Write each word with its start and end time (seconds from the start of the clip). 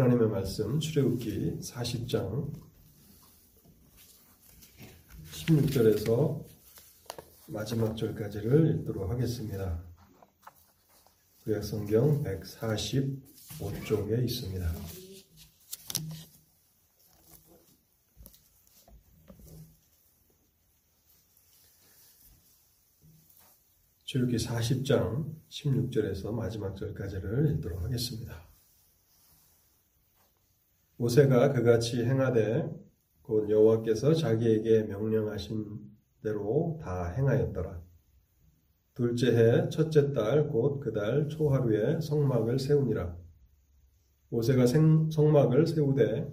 하나님의 0.00 0.28
말씀 0.28 0.80
출애굽기 0.80 1.58
40장 1.60 2.50
16절에서 5.30 6.42
마지막 7.48 7.94
절까지를 7.94 8.78
읽도록 8.78 9.10
하겠습니다. 9.10 9.84
구약성경 11.44 12.24
145쪽에 12.24 14.24
있습니다. 14.24 14.72
출애굽기 24.04 24.38
40장 24.38 25.34
16절에서 25.50 26.32
마지막 26.32 26.74
절까지를 26.74 27.56
읽도록 27.56 27.82
하겠습니다. 27.82 28.49
모세가 31.00 31.54
그같이 31.54 32.04
행하되 32.04 32.68
곧 33.22 33.48
여호와께서 33.48 34.12
자기에게 34.12 34.82
명령하신 34.82 35.64
대로 36.22 36.78
다 36.82 37.06
행하였더라. 37.06 37.80
둘째 38.92 39.34
해 39.34 39.68
첫째 39.70 40.12
달 40.12 40.50
곧 40.52 40.80
그 40.80 40.92
달 40.92 41.26
초하루에 41.28 42.02
성막을 42.02 42.58
세우니라. 42.58 43.16
모세가 44.28 44.66
생, 44.66 45.10
성막을 45.10 45.66
세우되 45.66 46.30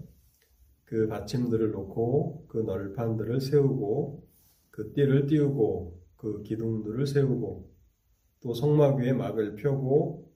그 0.83 1.07
받침들을 1.07 1.71
놓고 1.71 2.47
그 2.49 2.57
널판들을 2.57 3.39
세우고 3.39 4.27
그 4.71 4.91
띠를 4.91 5.27
띄우고 5.27 5.97
그 6.17 6.41
기둥들을 6.41 7.07
세우고 7.07 7.71
또 8.41 8.53
성막 8.53 8.97
위에 8.97 9.13
막을 9.13 9.55
펴고 9.55 10.26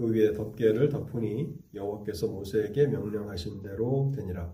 그 0.00 0.10
위에 0.14 0.32
덮개를 0.32 0.88
덮으니 0.88 1.54
여호와께서 1.74 2.28
모세에게 2.28 2.86
명령하신 2.86 3.60
대로 3.60 4.10
되니라. 4.16 4.50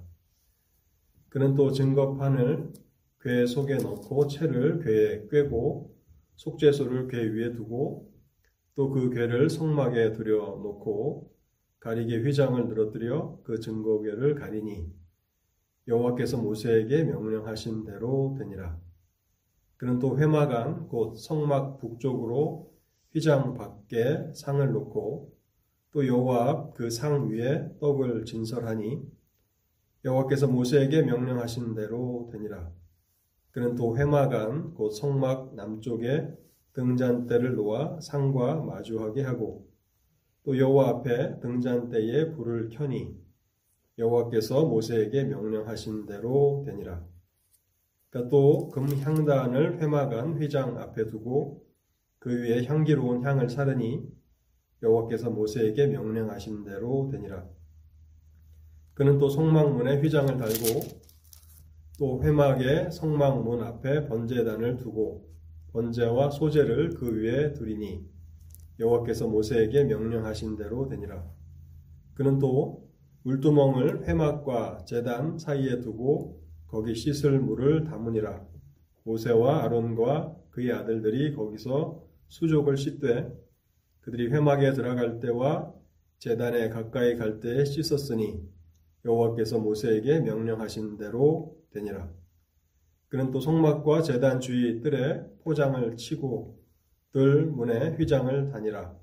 그는 1.29 1.55
또 1.55 1.71
증거판을 1.71 2.73
궤 3.21 3.47
속에 3.47 3.77
넣고 3.77 4.27
채를 4.27 4.81
궤에 4.81 5.29
꿰고 5.29 5.95
속죄소를 6.35 7.07
궤 7.07 7.29
위에 7.29 7.53
두고 7.53 8.13
또그 8.75 9.11
궤를 9.11 9.49
성막에 9.49 10.15
들여 10.15 10.37
놓고 10.37 11.33
가리개 11.79 12.25
휘장을 12.25 12.67
늘어뜨려 12.67 13.39
그 13.45 13.61
증거궤를 13.61 14.35
가리니 14.35 14.93
여호와께서 15.87 16.39
모세에게 16.39 17.05
명령하신 17.05 17.85
대로 17.85 18.35
되니라. 18.37 18.81
그는 19.77 20.01
또 20.01 20.19
회막안 20.19 20.89
곧 20.89 21.15
성막 21.15 21.79
북쪽으로 21.79 22.73
휘장 23.13 23.55
밖에 23.55 24.33
상을 24.35 24.73
놓고 24.73 25.36
또 25.97 26.07
여호와 26.07 26.51
앞그상 26.51 27.31
위에 27.31 27.71
떡을 27.81 28.27
진설하니 28.27 29.01
여호와께서 30.05 30.47
모세에게 30.47 31.01
명령하신 31.01 31.75
대로 31.75 32.29
되니라. 32.31 32.71
그는 33.51 33.75
또 33.77 33.97
회막안 33.97 34.75
곧 34.75 34.91
성막 34.91 35.55
남쪽에 35.55 36.29
등잔대를 36.75 37.55
놓아 37.55 37.99
상과 38.01 38.57
마주하게 38.57 39.23
하고 39.23 39.71
또 40.43 40.59
여호와 40.59 40.89
앞에 40.91 41.41
등잔대에 41.41 42.33
불을 42.33 42.69
켜니 42.69 43.17
여호와께서 43.97 44.67
모세에게 44.67 45.25
명령하신 45.25 46.05
대로 46.05 46.63
되니라. 46.67 47.03
그러니까 48.11 48.29
또 48.29 48.69
금향단을 48.69 49.81
회막안 49.81 50.37
휘장 50.43 50.77
앞에 50.77 51.07
두고 51.07 51.65
그 52.19 52.43
위에 52.43 52.67
향기로운 52.67 53.25
향을 53.25 53.49
사르니 53.49 54.16
여호와께서 54.83 55.31
모세에게 55.31 55.87
명령하신 55.89 56.65
대로 56.65 57.09
되니라. 57.11 57.47
그는 58.95 59.19
또 59.19 59.29
성막문에 59.29 60.01
휘장을 60.01 60.37
달고 60.37 61.07
또 61.99 62.23
회막의 62.23 62.93
성막문 62.93 63.63
앞에 63.63 64.07
번제단을 64.07 64.77
두고 64.77 65.29
번제와 65.73 66.31
소제를 66.31 66.95
그 66.95 67.15
위에 67.15 67.53
두리니 67.53 68.05
여호와께서 68.79 69.29
모세에게 69.29 69.85
명령하신 69.85 70.57
대로 70.57 70.89
되니라. 70.89 71.25
그는 72.15 72.39
또 72.39 72.87
물두멍을 73.23 74.07
회막과 74.07 74.85
제단 74.87 75.39
사이에 75.39 75.81
두고 75.81 76.41
거기 76.69 76.95
씻을 76.95 77.41
물을 77.41 77.85
담으니라. 77.85 78.47
모세와 79.05 79.65
아론과 79.65 80.37
그의 80.51 80.73
아들들이 80.73 81.35
거기서 81.35 82.03
수족을 82.29 82.77
씻되 82.77 83.31
그들이 84.07 84.29
회막에 84.29 84.73
들어갈 84.73 85.19
때와 85.19 85.75
재단에 86.19 86.69
가까이 86.69 87.17
갈 87.17 87.41
때에 87.41 87.65
씻었으니 87.65 88.41
여호와께서 89.05 89.59
모세에게 89.59 90.21
명령하신 90.21 90.97
대로 90.97 91.57
되니라. 91.73 92.09
그는 93.09 93.33
또 93.33 93.41
성막과 93.41 94.03
재단 94.03 94.39
주위 94.39 94.81
뜰에 94.81 95.25
포장을 95.43 95.97
치고 95.97 96.57
뜰 97.11 97.47
문에 97.47 97.97
휘장을 97.97 98.47
다니라. 98.53 98.97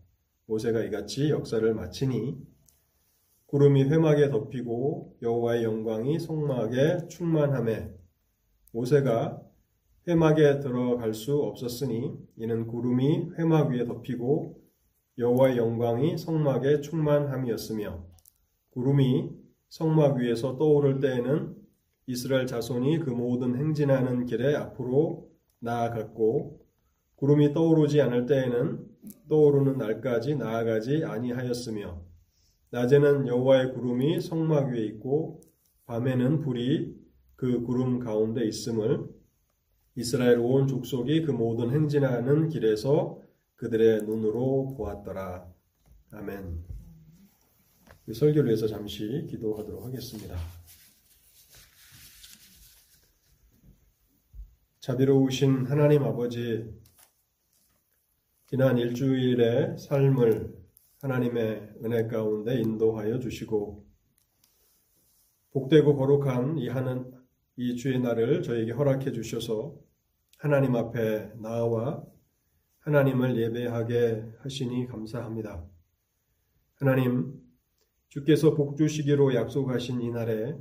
모세가 0.45 0.81
이같이 0.83 1.31
역사를 1.31 1.73
마치니 1.73 2.37
구름이 3.47 3.83
회막에 3.83 4.29
덮이고 4.29 5.17
여호와의 5.21 5.65
영광이 5.65 6.17
성막에 6.19 7.09
충만함에 7.09 7.93
모세가 8.71 9.41
회막에 10.07 10.61
들어갈 10.61 11.13
수 11.13 11.35
없었으니 11.41 12.17
이는 12.37 12.67
구름이 12.67 13.31
회막 13.37 13.69
위에 13.69 13.83
덮이고 13.83 14.62
여호와의 15.17 15.57
영광이 15.57 16.17
성막에 16.17 16.81
충만함이었으며 16.81 18.03
구름이 18.71 19.29
성막 19.69 20.17
위에서 20.17 20.57
떠오를 20.57 20.99
때에는 20.99 21.55
이스라엘 22.07 22.47
자손이 22.47 22.99
그 22.99 23.11
모든 23.11 23.55
행진하는 23.55 24.25
길에 24.25 24.55
앞으로 24.55 25.29
나아갔고 25.59 26.65
구름이 27.15 27.53
떠오르지 27.53 28.01
않을 28.01 28.25
때에는 28.25 28.85
떠오르는 29.29 29.77
날까지 29.77 30.35
나아가지 30.35 31.05
아니하였으며 31.05 32.01
낮에는 32.71 33.27
여호와의 33.27 33.73
구름이 33.73 34.19
성막 34.19 34.69
위에 34.69 34.83
있고 34.85 35.41
밤에는 35.85 36.39
불이 36.39 36.95
그 37.35 37.61
구름 37.61 37.99
가운데 37.99 38.43
있음을 38.45 39.05
이스라엘 39.95 40.39
온 40.39 40.67
족속이 40.67 41.21
그 41.21 41.31
모든 41.31 41.69
행진하는 41.69 42.49
길에서 42.49 43.22
그들의 43.63 44.03
눈으로 44.03 44.75
보았더라. 44.75 45.49
아멘. 46.11 46.65
설교를 48.13 48.47
위해서 48.47 48.67
잠시 48.67 49.25
기도하도록 49.29 49.85
하겠습니다. 49.85 50.35
자비로우신 54.81 55.65
하나님 55.67 56.03
아버지, 56.03 56.77
지난 58.47 58.77
일주일의 58.77 59.77
삶을 59.77 60.53
하나님의 61.01 61.75
은혜 61.85 62.07
가운데 62.07 62.59
인도하여 62.59 63.19
주시고, 63.19 63.87
복되고 65.51 65.95
거룩한 65.95 66.57
이 66.57 66.67
하는 66.67 67.13
이 67.55 67.77
주의 67.77 67.97
날을 67.97 68.43
저에게 68.43 68.73
허락해 68.73 69.13
주셔서 69.13 69.79
하나님 70.37 70.75
앞에 70.75 71.31
나와 71.35 72.03
하나님을 72.83 73.37
예배하게 73.37 74.23
하시니 74.39 74.87
감사합니다. 74.87 75.63
하나님, 76.75 77.33
주께서 78.09 78.53
복주시기로 78.55 79.33
약속하신 79.35 80.01
이날에 80.01 80.57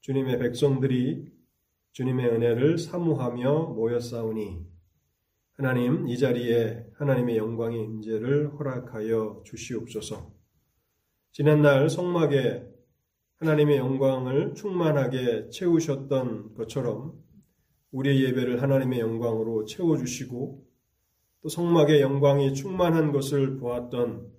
주님의 0.00 0.38
백성들이 0.38 1.28
주님의 1.92 2.28
은혜를 2.28 2.78
사모하며 2.78 3.74
모였사오니 3.74 4.64
하나님 5.54 6.06
이 6.06 6.16
자리에 6.16 6.86
하나님의 6.94 7.36
영광의 7.36 7.82
임재를 7.82 8.52
허락하여 8.52 9.42
주시옵소서. 9.44 10.32
지난날 11.32 11.90
성막에 11.90 12.64
하나님의 13.38 13.78
영광을 13.78 14.54
충만하게 14.54 15.48
채우셨던 15.50 16.54
것처럼 16.54 17.12
우리의 17.90 18.22
예배를 18.26 18.62
하나님의 18.62 19.00
영광으로 19.00 19.64
채워주시고 19.64 20.69
또 21.42 21.48
성막의 21.48 22.02
영광이 22.02 22.54
충만한 22.54 23.12
것을 23.12 23.56
보았던 23.56 24.30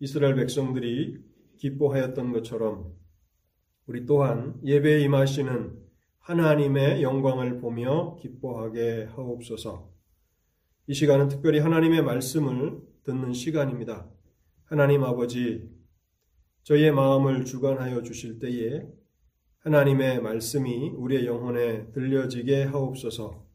이스라엘 0.00 0.34
백성들이 0.36 1.18
기뻐하였던 1.58 2.32
것처럼 2.32 2.94
우리 3.86 4.06
또한 4.06 4.58
예배에 4.64 5.00
임하시는 5.00 5.78
하나님의 6.20 7.02
영광을 7.02 7.58
보며 7.58 8.16
기뻐하게 8.16 9.08
하옵소서. 9.14 9.90
이 10.86 10.94
시간은 10.94 11.28
특별히 11.28 11.58
하나님의 11.58 12.02
말씀을 12.02 12.80
듣는 13.04 13.32
시간입니다. 13.32 14.08
하나님 14.64 15.04
아버지, 15.04 15.68
저희의 16.62 16.92
마음을 16.92 17.44
주관하여 17.44 18.02
주실 18.02 18.38
때에 18.38 18.86
하나님의 19.60 20.22
말씀이 20.22 20.90
우리의 20.90 21.26
영혼에 21.26 21.90
들려지게 21.92 22.64
하옵소서. 22.64 23.46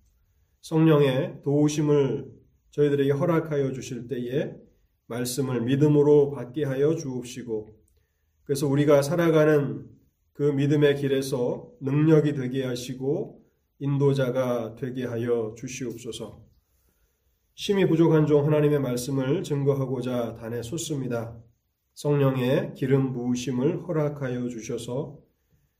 성령의 0.62 1.42
도우심을 1.44 2.43
저희들에게 2.74 3.12
허락하여 3.12 3.72
주실 3.72 4.08
때에 4.08 4.54
말씀을 5.08 5.62
믿음으로 5.62 6.32
받게 6.32 6.66
하여 6.66 6.96
주옵시고 6.96 7.76
그래서 8.44 8.68
우리가 8.68 9.02
살아가는 9.02 9.88
그 10.34 10.44
믿음의 10.44 10.96
길에서 10.98 11.72
능력이 11.82 12.34
되게 12.34 12.66
하시고 12.66 13.42
인도자가 13.80 14.76
되게 14.76 15.06
하여 15.06 15.54
주시옵소서. 15.56 16.44
심히 17.56 17.88
부족한 17.88 18.26
종 18.26 18.46
하나님의 18.46 18.80
말씀을 18.80 19.44
증거하고자 19.44 20.36
단에 20.36 20.64
솟습니다. 20.64 21.38
성령의 21.94 22.74
기름 22.76 23.14
부으심을 23.14 23.88
허락하여 23.88 24.50
주셔서 24.50 25.20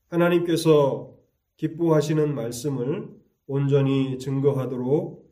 하나님께서 0.08 1.12
기뻐하시는 1.56 2.34
말씀을 2.34 3.08
온전히 3.46 4.18
증거하도록 4.18 5.24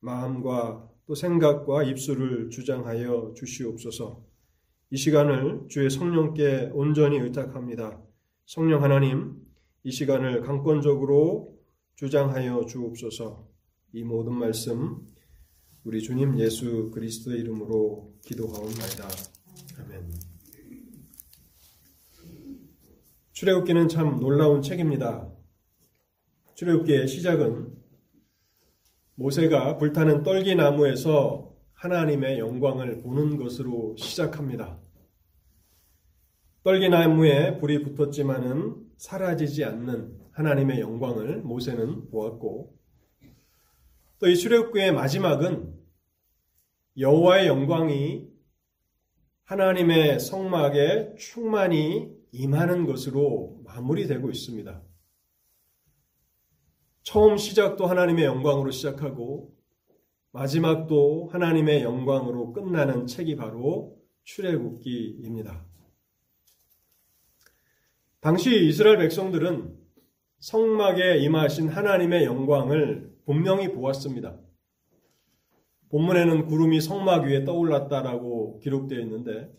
마음과 0.00 0.88
또 1.08 1.14
생각과 1.14 1.84
입술을 1.84 2.50
주장하여 2.50 3.32
주시옵소서. 3.34 4.22
이 4.90 4.96
시간을 4.98 5.68
주의 5.68 5.88
성령께 5.88 6.70
온전히 6.74 7.16
의탁합니다. 7.18 7.98
성령 8.44 8.82
하나님, 8.82 9.40
이 9.84 9.90
시간을 9.90 10.42
강권적으로 10.42 11.58
주장하여 11.94 12.66
주옵소서. 12.66 13.48
이 13.94 14.04
모든 14.04 14.34
말씀 14.34 14.98
우리 15.82 16.02
주님 16.02 16.38
예수 16.40 16.90
그리스도의 16.90 17.40
이름으로 17.40 18.12
기도하옵나이다. 18.26 19.08
아멘. 19.78 20.10
출애굽기는 23.32 23.88
참 23.88 24.20
놀라운 24.20 24.60
책입니다. 24.60 25.32
출애굽기의 26.54 27.08
시작은 27.08 27.78
모세가 29.18 29.78
불타는 29.78 30.22
떨기나무에서 30.22 31.52
하나님의 31.72 32.38
영광을 32.38 33.02
보는 33.02 33.36
것으로 33.36 33.96
시작합니다. 33.96 34.78
떨기나무에 36.62 37.58
불이 37.58 37.82
붙었지만은 37.82 38.76
사라지지 38.96 39.64
않는 39.64 40.16
하나님의 40.30 40.80
영광을 40.80 41.42
모세는 41.42 42.10
보았고 42.10 42.78
또 44.20 44.28
이 44.28 44.36
출애굽기의 44.36 44.92
마지막은 44.92 45.74
여호와의 46.96 47.48
영광이 47.48 48.28
하나님의 49.44 50.20
성막에 50.20 51.14
충만히 51.18 52.08
임하는 52.30 52.86
것으로 52.86 53.62
마무리되고 53.64 54.30
있습니다. 54.30 54.87
처음 57.08 57.38
시작도 57.38 57.86
하나님의 57.86 58.26
영광으로 58.26 58.70
시작하고 58.70 59.50
마지막도 60.32 61.30
하나님의 61.32 61.82
영광으로 61.82 62.52
끝나는 62.52 63.06
책이 63.06 63.36
바로 63.36 63.96
출애굽기입니다. 64.24 65.64
당시 68.20 68.66
이스라엘 68.66 68.98
백성들은 68.98 69.74
성막에 70.40 71.16
임하신 71.20 71.70
하나님의 71.70 72.26
영광을 72.26 73.10
분명히 73.24 73.72
보았습니다. 73.72 74.38
본문에는 75.88 76.44
구름이 76.44 76.82
성막 76.82 77.24
위에 77.24 77.44
떠올랐다라고 77.46 78.58
기록되어 78.58 79.00
있는데 79.00 79.50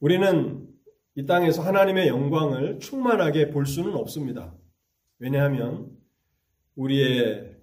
우리는 0.00 0.68
이 1.14 1.24
땅에서 1.24 1.62
하나님의 1.62 2.08
영광을 2.08 2.80
충만하게 2.80 3.48
볼 3.48 3.64
수는 3.64 3.94
없습니다. 3.94 4.52
왜냐하면 5.18 5.90
우리의 6.74 7.56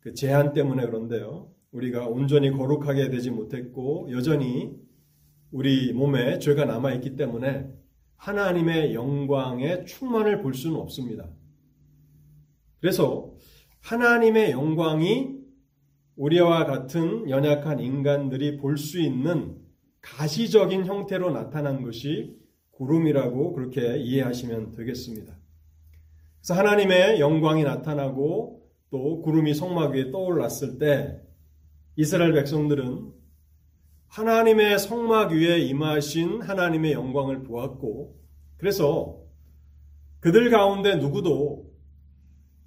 그 0.00 0.14
제한 0.14 0.52
때문에 0.52 0.86
그런데요. 0.86 1.50
우리가 1.72 2.06
온전히 2.06 2.50
거룩하게 2.50 3.10
되지 3.10 3.30
못했고 3.30 4.08
여전히 4.12 4.76
우리 5.50 5.92
몸에 5.92 6.38
죄가 6.38 6.64
남아 6.64 6.92
있기 6.94 7.16
때문에 7.16 7.68
하나님의 8.16 8.94
영광의 8.94 9.84
충만을 9.86 10.40
볼 10.42 10.54
수는 10.54 10.76
없습니다. 10.76 11.28
그래서 12.80 13.34
하나님의 13.80 14.52
영광이 14.52 15.36
우리와 16.16 16.64
같은 16.64 17.28
연약한 17.28 17.80
인간들이 17.80 18.56
볼 18.56 18.78
수 18.78 19.00
있는 19.00 19.56
가시적인 20.00 20.86
형태로 20.86 21.32
나타난 21.32 21.82
것이 21.82 22.36
구름이라고 22.70 23.54
그렇게 23.54 23.98
이해하시면 23.98 24.72
되겠습니다. 24.72 25.36
그래서 26.46 26.60
하나님의 26.60 27.18
영광이 27.18 27.64
나타나고 27.64 28.62
또 28.90 29.20
구름이 29.22 29.52
성막 29.52 29.94
위에 29.94 30.12
떠올랐을 30.12 30.78
때 30.78 31.20
이스라엘 31.96 32.32
백성들은 32.34 33.12
하나님의 34.06 34.78
성막 34.78 35.32
위에 35.32 35.58
임하신 35.58 36.42
하나님의 36.42 36.92
영광을 36.92 37.42
보았고 37.42 38.16
그래서 38.58 39.18
그들 40.20 40.48
가운데 40.50 40.94
누구도 40.94 41.68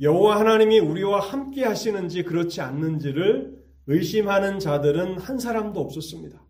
여호와 0.01 0.41
하나님이 0.41 0.79
우리와 0.79 1.21
함께 1.21 1.63
하시는지 1.63 2.23
그렇지 2.23 2.59
않는지를 2.59 3.63
의심하는 3.87 4.59
자들은 4.59 5.19
한 5.19 5.39
사람도 5.39 5.79
없었습니다. 5.79 6.45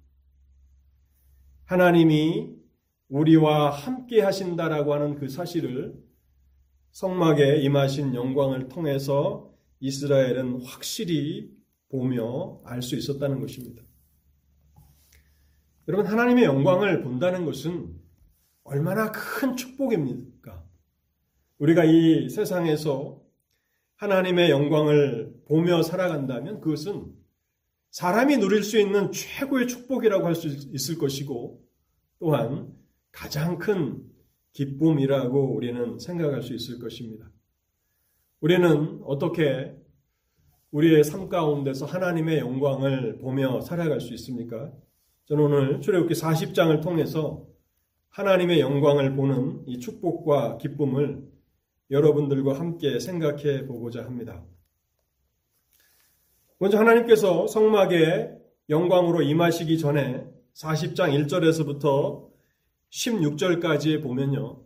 하나님이 1.66 2.56
우리와 3.10 3.70
함께 3.70 4.20
하신다라고 4.22 4.96
하는 4.96 5.14
그 5.14 5.30
사실을 5.30 6.09
성막에 6.92 7.58
임하신 7.62 8.16
영광을 8.16 8.68
통해서 8.68 9.52
이스라엘은 9.80 10.62
확실히 10.64 11.52
보며 11.90 12.60
알 12.66 12.82
수 12.82 12.96
있었다는 12.96 13.40
것입니다. 13.40 13.84
여러분, 15.88 16.06
하나님의 16.06 16.44
영광을 16.44 17.02
본다는 17.02 17.46
것은 17.46 17.96
얼마나 18.64 19.12
큰 19.12 19.56
축복입니까? 19.56 20.64
우리가 21.58 21.84
이 21.86 22.30
세상에서 22.30 23.22
하나님의 23.96 24.50
영광을 24.50 25.34
보며 25.46 25.82
살아간다면 25.82 26.62
그것은 26.62 27.12
사람이 27.90 28.38
누릴 28.38 28.64
수 28.64 28.80
있는 28.80 29.12
최고의 29.12 29.68
축복이라고 29.68 30.26
할 30.26 30.36
수 30.36 30.48
있을 30.48 30.98
것이고 30.98 31.62
또한 32.20 32.72
가장 33.12 33.58
큰 33.58 34.04
기쁨이라고 34.54 35.56
우리는 35.56 36.00
생각할 36.00 36.42
수 36.42 36.54
있을 36.54 36.80
것입니다. 36.80 37.30
우리는 38.42 39.02
어떻게 39.04 39.76
우리의 40.72 41.04
삶 41.04 41.30
가운데서 41.30 41.86
하나님의 41.86 42.40
영광을 42.40 43.18
보며 43.18 43.62
살아갈 43.62 44.00
수 44.00 44.14
있습니까? 44.14 44.72
저는 45.26 45.44
오늘 45.44 45.82
출애굽기 45.82 46.14
40장을 46.14 46.82
통해서 46.82 47.48
하나님의 48.10 48.60
영광을 48.60 49.16
보는 49.16 49.64
이 49.68 49.80
축복과 49.80 50.58
기쁨을 50.58 51.28
여러분들과 51.92 52.60
함께 52.60 53.00
생각해 53.00 53.66
보고자 53.66 54.04
합니다. 54.04 54.44
먼저 56.60 56.78
하나님께서 56.78 57.48
성막에 57.48 58.32
영광으로 58.70 59.22
임하시기 59.22 59.78
전에 59.80 60.26
40장 60.54 61.26
1절에서부터 61.26 62.29
16절까지 62.92 64.02
보면요. 64.02 64.64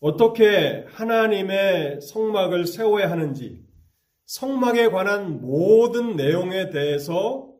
어떻게 0.00 0.86
하나님의 0.88 2.00
성막을 2.00 2.66
세워야 2.66 3.10
하는지, 3.10 3.64
성막에 4.26 4.90
관한 4.90 5.40
모든 5.40 6.16
내용에 6.16 6.70
대해서 6.70 7.52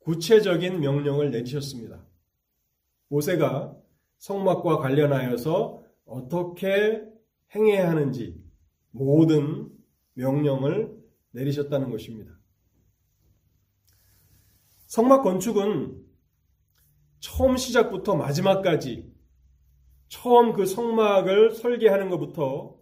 구체적인 0.00 0.80
명령을 0.80 1.30
내리셨습니다. 1.30 2.04
모세가 3.08 3.76
성막과 4.18 4.78
관련하여서 4.78 5.82
어떻게 6.06 7.02
행해야 7.54 7.90
하는지 7.90 8.42
모든 8.90 9.68
명령을 10.14 10.96
내리셨다는 11.32 11.90
것입니다. 11.90 12.32
성막 14.86 15.22
건축은 15.22 16.07
처음 17.20 17.56
시작부터 17.56 18.16
마지막까지 18.16 19.12
처음 20.08 20.52
그 20.52 20.66
성막을 20.66 21.52
설계하는 21.52 22.10
것부터 22.10 22.76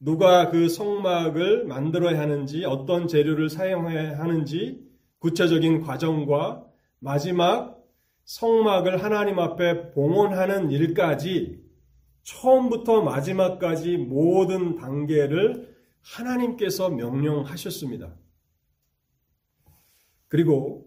누가 0.00 0.50
그 0.50 0.68
성막을 0.68 1.64
만들어야 1.64 2.20
하는지 2.20 2.64
어떤 2.64 3.08
재료를 3.08 3.48
사용해야 3.48 4.18
하는지 4.18 4.86
구체적인 5.18 5.80
과정과 5.80 6.64
마지막 7.00 7.82
성막을 8.24 9.02
하나님 9.02 9.38
앞에 9.38 9.92
봉헌하는 9.92 10.70
일까지 10.70 11.60
처음부터 12.22 13.02
마지막까지 13.02 13.96
모든 13.96 14.76
단계를 14.76 15.74
하나님께서 16.02 16.90
명령하셨습니다. 16.90 18.14
그리고 20.28 20.86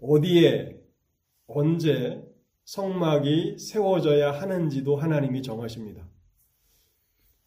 어디에 0.00 0.78
언제 1.46 2.22
성막이 2.64 3.58
세워져야 3.58 4.32
하는지도 4.32 4.96
하나님이 4.96 5.42
정하십니다. 5.42 6.08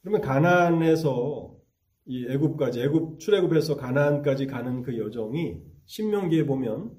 그러면 0.01 0.21
가나안에서 0.21 1.55
이 2.05 2.25
애굽까지 2.29 2.81
애굽 2.81 3.19
출애굽에서 3.19 3.75
가나안까지 3.75 4.47
가는 4.47 4.81
그 4.81 4.97
여정이 4.97 5.61
신명기에 5.85 6.45
보면 6.45 6.91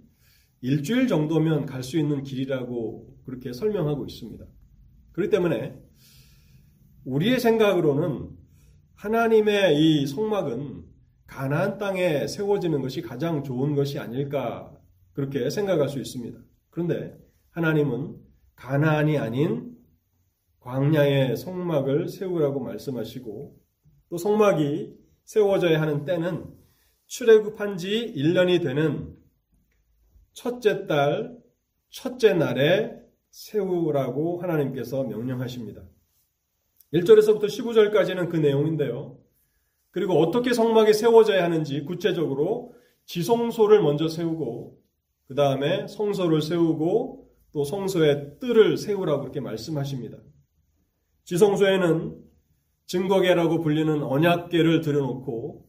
일주일 0.60 1.08
정도면 1.08 1.66
갈 1.66 1.82
수 1.82 1.98
있는 1.98 2.22
길이라고 2.22 3.16
그렇게 3.24 3.52
설명하고 3.52 4.04
있습니다. 4.04 4.44
그렇기 5.12 5.30
때문에 5.30 5.80
우리의 7.04 7.40
생각으로는 7.40 8.30
하나님의 8.96 9.80
이 9.80 10.06
성막은 10.06 10.84
가나안 11.26 11.78
땅에 11.78 12.26
세워지는 12.26 12.82
것이 12.82 13.00
가장 13.00 13.42
좋은 13.42 13.74
것이 13.74 13.98
아닐까 13.98 14.70
그렇게 15.12 15.48
생각할 15.48 15.88
수 15.88 15.98
있습니다. 15.98 16.38
그런데 16.70 17.18
하나님은 17.50 18.16
가나안이 18.56 19.18
아닌 19.18 19.76
광야의 20.60 21.36
성막을 21.36 22.08
세우라고 22.08 22.60
말씀하시고 22.60 23.56
또 24.08 24.16
성막이 24.16 24.94
세워져야 25.24 25.80
하는 25.80 26.04
때는 26.04 26.52
출애굽한 27.06 27.76
지 27.76 28.12
1년이 28.16 28.62
되는 28.62 29.16
첫째 30.32 30.86
달 30.86 31.36
첫째 31.88 32.34
날에 32.34 33.00
세우라고 33.30 34.42
하나님께서 34.42 35.04
명령하십니다. 35.04 35.82
1절에서부터 36.92 37.44
15절까지는 37.44 38.28
그 38.28 38.36
내용인데요. 38.36 39.18
그리고 39.90 40.18
어떻게 40.20 40.52
성막이 40.52 40.92
세워져야 40.92 41.42
하는지 41.44 41.82
구체적으로 41.84 42.74
지성소를 43.06 43.82
먼저 43.82 44.08
세우고 44.08 44.79
그 45.30 45.36
다음에 45.36 45.86
성소를 45.86 46.42
세우고 46.42 47.30
또 47.52 47.62
성소의 47.62 48.40
뜰을 48.40 48.76
세우라고 48.76 49.20
그렇게 49.20 49.38
말씀하십니다. 49.38 50.18
지성소에는 51.22 52.20
증거계라고 52.86 53.60
불리는 53.60 54.02
언약계를 54.02 54.80
들여놓고 54.80 55.68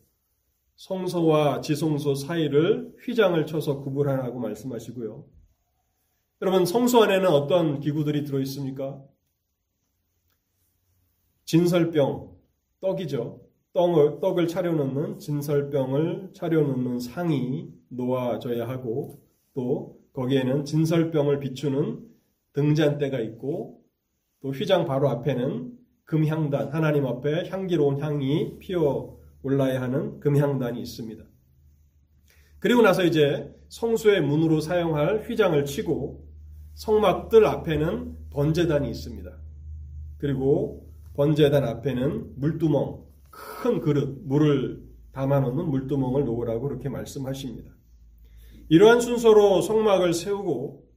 성소와 0.77 1.62
지성소 1.62 2.15
사이를 2.15 2.96
휘장을 3.06 3.46
쳐서 3.46 3.82
구분하라고 3.82 4.39
말씀하시고요. 4.39 5.27
여러분 6.41 6.65
성소 6.65 7.03
안에는 7.03 7.30
어떤 7.30 7.80
기구들이 7.82 8.24
들어 8.24 8.39
있습니까? 8.39 9.00
진설병, 11.46 12.36
떡이죠. 12.80 13.41
떡을, 13.74 14.22
떡을 14.22 14.48
차려놓는 14.48 15.20
진설병을 15.20 16.32
차려놓는 16.34 17.00
상이 17.00 17.72
놓아져야 17.89 18.68
하고 18.68 19.22
또 19.53 20.00
거기에는 20.13 20.65
진설병을 20.65 21.39
비추는 21.39 22.08
등잔대가 22.53 23.20
있고 23.20 23.81
또 24.41 24.51
휘장 24.51 24.86
바로 24.86 25.10
앞에는 25.10 25.72
금향단, 26.05 26.70
하나님 26.74 27.05
앞에 27.05 27.48
향기로운 27.50 28.01
향이 28.01 28.58
피어 28.60 29.17
올라야 29.43 29.81
하는 29.81 30.20
금향단이 30.20 30.81
있습니다. 30.81 31.24
그리고 32.60 32.81
나서 32.81 33.03
이제 33.03 33.55
성수의 33.70 34.22
문으로 34.22 34.60
사용할 34.60 35.27
휘장을 35.27 35.63
치고 35.65 36.27
성막들 36.74 37.46
앞에는 37.46 38.17
번제단이 38.29 38.89
있습니다. 38.89 39.31
그리고 40.17 40.91
번제단 41.15 41.63
앞에는 41.63 42.39
물두멍, 42.39 43.03
큰 43.29 43.79
그릇, 43.79 44.22
물을 44.25 44.84
담아놓는 45.12 45.70
물두멍을 45.70 46.25
놓으라고 46.25 46.67
그렇게 46.67 46.89
말씀하십니다. 46.89 47.72
이러한 48.71 49.01
순서로 49.01 49.61
성막을 49.61 50.13
세우고 50.13 50.87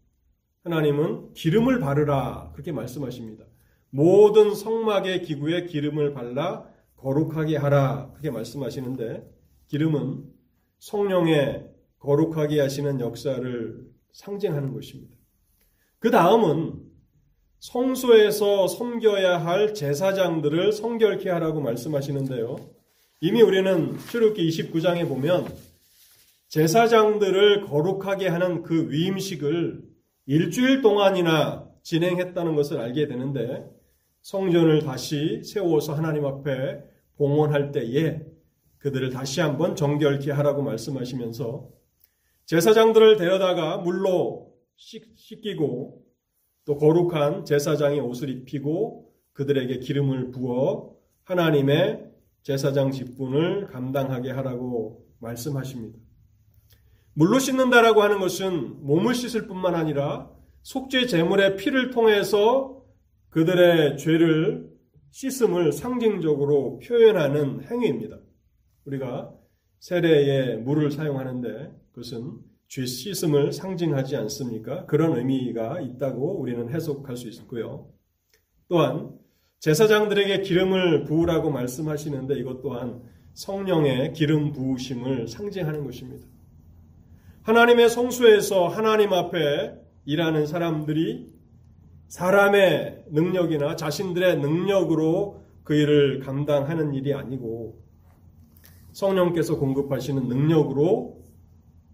하나님은 0.62 1.32
기름을 1.32 1.80
바르라 1.80 2.52
그렇게 2.52 2.70
말씀하십니다. 2.70 3.46
모든 3.90 4.54
성막의 4.54 5.22
기구에 5.22 5.66
기름을 5.66 6.14
발라 6.14 6.68
거룩하게 6.94 7.56
하라 7.56 8.12
그렇게 8.12 8.30
말씀하시는데 8.30 9.28
기름은 9.66 10.22
성령의 10.78 11.68
거룩하게 11.98 12.60
하시는 12.60 13.00
역사를 13.00 13.84
상징하는 14.12 14.72
것입니다. 14.72 15.16
그 15.98 16.12
다음은 16.12 16.80
성소에서 17.58 18.68
섬겨야 18.68 19.44
할 19.44 19.74
제사장들을 19.74 20.70
성결케 20.70 21.28
하라고 21.28 21.60
말씀하시는데요. 21.60 22.54
이미 23.20 23.42
우리는 23.42 23.98
출애굽기 23.98 24.48
29장에 24.48 25.08
보면 25.08 25.73
제사장들을 26.54 27.62
거룩하게 27.62 28.28
하는 28.28 28.62
그 28.62 28.88
위임식을 28.88 29.82
일주일 30.26 30.82
동안이나 30.82 31.68
진행했다는 31.82 32.54
것을 32.54 32.78
알게 32.78 33.08
되는데 33.08 33.68
성전을 34.22 34.82
다시 34.84 35.42
세워서 35.42 35.94
하나님 35.94 36.24
앞에 36.24 36.80
봉헌할 37.16 37.72
때에 37.72 38.20
그들을 38.78 39.10
다시 39.10 39.40
한번 39.40 39.74
정결케 39.74 40.30
하라고 40.30 40.62
말씀하시면서 40.62 41.70
제사장들을 42.46 43.16
데려다가 43.16 43.78
물로 43.78 44.54
씻기고 44.76 46.04
또 46.66 46.76
거룩한 46.76 47.46
제사장의 47.46 47.98
옷을 47.98 48.28
입히고 48.28 49.12
그들에게 49.32 49.80
기름을 49.80 50.30
부어 50.30 50.94
하나님의 51.24 52.12
제사장 52.42 52.92
직분을 52.92 53.66
감당하게 53.66 54.30
하라고 54.30 55.04
말씀하십니다. 55.18 56.04
물로 57.14 57.38
씻는다라고 57.38 58.02
하는 58.02 58.18
것은 58.18 58.84
몸을 58.84 59.14
씻을 59.14 59.46
뿐만 59.46 59.74
아니라 59.74 60.30
속죄 60.62 61.06
제물의 61.06 61.56
피를 61.56 61.90
통해서 61.90 62.82
그들의 63.30 63.98
죄를 63.98 64.72
씻음을 65.10 65.72
상징적으로 65.72 66.80
표현하는 66.80 67.62
행위입니다. 67.70 68.18
우리가 68.84 69.32
세례에 69.78 70.56
물을 70.56 70.90
사용하는데 70.90 71.72
그것은 71.92 72.38
죄 72.66 72.84
씻음을 72.84 73.52
상징하지 73.52 74.16
않습니까? 74.16 74.86
그런 74.86 75.16
의미가 75.16 75.80
있다고 75.80 76.40
우리는 76.40 76.68
해석할 76.68 77.16
수 77.16 77.28
있고요. 77.28 77.92
또한 78.68 79.12
제사장들에게 79.60 80.40
기름을 80.40 81.04
부으라고 81.04 81.50
말씀하시는데 81.50 82.38
이것 82.38 82.60
또한 82.60 83.02
성령의 83.34 84.12
기름 84.14 84.52
부으심을 84.52 85.28
상징하는 85.28 85.84
것입니다. 85.84 86.26
하나님의 87.44 87.90
성수에서 87.90 88.68
하나님 88.68 89.12
앞에 89.12 89.78
일하는 90.06 90.46
사람들이 90.46 91.30
사람의 92.08 93.04
능력이나 93.10 93.76
자신들의 93.76 94.38
능력으로 94.38 95.44
그 95.62 95.74
일을 95.74 96.20
감당하는 96.20 96.94
일이 96.94 97.12
아니고 97.12 97.82
성령께서 98.92 99.58
공급하시는 99.58 100.26
능력으로 100.26 101.22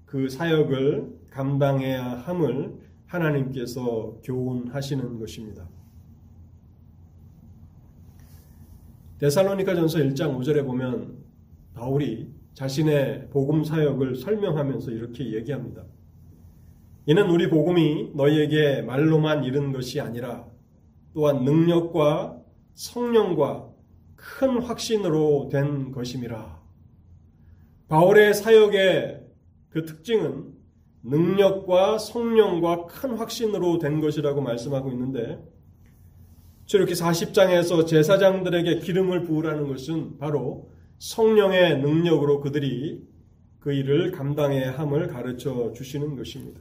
그 0.06 0.28
사역을 0.28 1.18
감당해야 1.30 2.18
함을 2.20 2.78
하나님께서 3.06 4.20
교훈하시는 4.22 5.18
것입니다. 5.18 5.68
데살로니가 9.18 9.74
전서 9.74 9.98
1장 9.98 10.38
5절에 10.38 10.64
보면 10.64 11.18
바울이 11.74 12.39
자신의 12.54 13.28
복음 13.30 13.64
사역을 13.64 14.16
설명하면서 14.16 14.90
이렇게 14.90 15.32
얘기합니다. 15.34 15.84
이는 17.06 17.30
우리 17.30 17.48
복음이 17.48 18.12
너희에게 18.14 18.82
말로만 18.82 19.44
이른 19.44 19.72
것이 19.72 20.00
아니라 20.00 20.46
또한 21.14 21.44
능력과 21.44 22.38
성령과 22.74 23.68
큰 24.16 24.62
확신으로 24.62 25.48
된 25.50 25.92
것임이라. 25.92 26.60
바울의 27.88 28.34
사역의 28.34 29.26
그 29.70 29.84
특징은 29.84 30.52
능력과 31.02 31.98
성령과 31.98 32.86
큰 32.86 33.16
확신으로 33.16 33.78
된 33.78 34.00
것이라고 34.00 34.40
말씀하고 34.42 34.90
있는데 34.92 35.42
이렇게 36.72 36.92
40장에서 36.94 37.84
제사장들에게 37.86 38.78
기름을 38.78 39.24
부으라는 39.24 39.66
것은 39.66 40.18
바로 40.18 40.70
성령의 41.00 41.80
능력으로 41.80 42.40
그들이 42.40 43.02
그 43.58 43.72
일을 43.72 44.12
감당해야 44.12 44.78
함을 44.78 45.08
가르쳐 45.08 45.72
주시는 45.72 46.14
것입니다. 46.14 46.60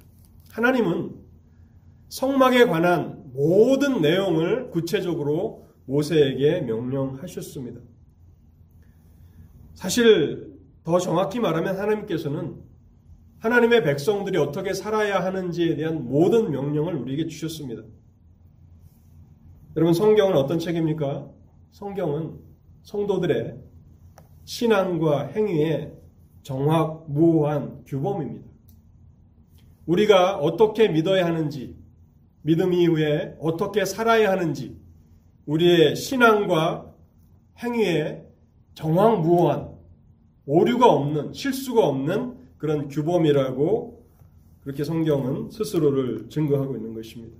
하나님은 0.51 1.13
성막에 2.07 2.65
관한 2.65 3.21
모든 3.33 4.01
내용을 4.01 4.71
구체적으로 4.71 5.67
모세에게 5.85 6.61
명령하셨습니다. 6.61 7.81
사실 9.73 10.57
더 10.83 10.99
정확히 10.99 11.39
말하면 11.39 11.77
하나님께서는 11.77 12.55
하나님의 13.39 13.83
백성들이 13.83 14.37
어떻게 14.37 14.73
살아야 14.73 15.23
하는지에 15.23 15.75
대한 15.75 16.05
모든 16.05 16.51
명령을 16.51 16.95
우리에게 16.95 17.27
주셨습니다. 17.27 17.83
여러분 19.75 19.93
성경은 19.93 20.35
어떤 20.35 20.59
책입니까? 20.59 21.29
성경은 21.71 22.39
성도들의 22.83 23.68
신앙과 24.49 25.27
행위의 25.27 25.93
정확무한 26.41 27.83
규범입니다. 27.85 28.49
우리가 29.85 30.37
어떻게 30.37 30.87
믿어야 30.87 31.23
하는지, 31.27 31.75
믿음 32.41 32.73
이후에 32.73 33.37
어떻게 33.39 33.85
살아야 33.85 34.31
하는지, 34.31 34.75
우리의 35.45 35.95
신앙과 35.95 36.91
행위에 37.59 38.25
정확무한 38.73 39.69
오류가 40.47 40.91
없는, 40.93 41.33
실수가 41.33 41.85
없는 41.85 42.33
그런 42.57 42.87
규범이라고 42.87 44.03
그렇게 44.61 44.83
성경은 44.83 45.51
스스로를 45.51 46.27
증거하고 46.29 46.75
있는 46.75 46.95
것입니다. 46.95 47.37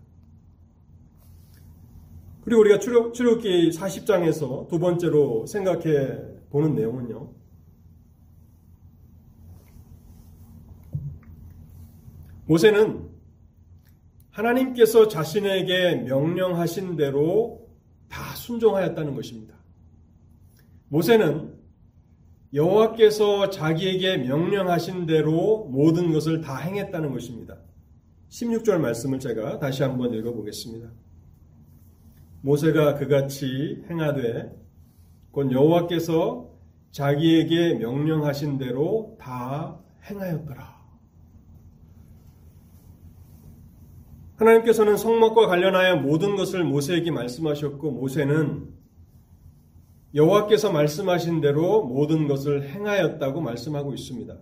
그리고 2.42 2.62
우리가 2.62 2.78
출애굽, 2.78 3.16
출애굽기 3.16 3.72
40장에서 3.72 4.68
두 4.68 4.78
번째로 4.78 5.48
생각해 5.48 6.38
보는 6.50 6.76
내용은요. 6.76 7.34
모세는 12.46 13.08
하나님께서 14.32 15.08
자신에게 15.08 15.98
명령하신 15.98 16.96
대로 16.96 17.70
다 18.08 18.36
순종하였다는 18.36 19.14
것입니다. 19.14 19.56
모세는 20.88 21.54
여호와께서 22.54 23.52
자기에게 23.52 24.18
명령하신 24.18 25.06
대로 25.06 25.66
모든 25.66 26.12
것을 26.12 26.42
다 26.42 26.58
행했다는 26.58 27.12
것입니다. 27.14 27.58
16절 28.30 28.80
말씀을 28.80 29.20
제가 29.20 29.60
다시 29.60 29.84
한번 29.84 30.14
읽어보겠습니다. 30.14 30.92
모세가 32.42 32.96
그같이 32.96 33.84
행하되 33.90 34.52
곧 35.32 35.52
여호와께서 35.52 36.50
자기에게 36.92 37.76
명령하신 37.76 38.58
대로 38.58 39.18
다 39.20 39.80
행하였더라. 40.10 40.80
하나님께서는 44.38 44.98
성막과 44.98 45.48
관련하여 45.48 45.98
모든 45.98 46.36
것을 46.36 46.64
모세에게 46.64 47.12
말씀하셨고 47.12 47.92
모세는 47.92 48.70
여호와께서 50.16 50.72
말씀하신 50.72 51.42
대로 51.42 51.84
모든 51.84 52.28
것을 52.28 52.70
행하였다고 52.70 53.42
말씀하고 53.42 53.94
있습니다. 53.94 54.36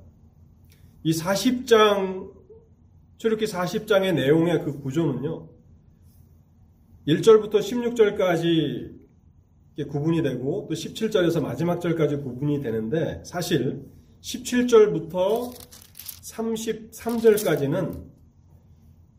이 1.04 1.12
40장 1.12 2.32
출애굽기 3.18 3.52
40장의 3.52 4.14
내용의 4.14 4.64
그 4.64 4.80
구조는요. 4.80 5.50
1절부터 7.08 7.56
16절까지 7.56 8.97
구분이 9.86 10.24
되고 10.24 10.66
또 10.68 10.74
17절에서 10.74 11.42
마지막 11.42 11.80
절까지 11.80 12.18
구분이 12.18 12.62
되는데 12.62 13.22
사실 13.24 13.84
17절부터 14.22 15.54
33절까지는 16.24 18.04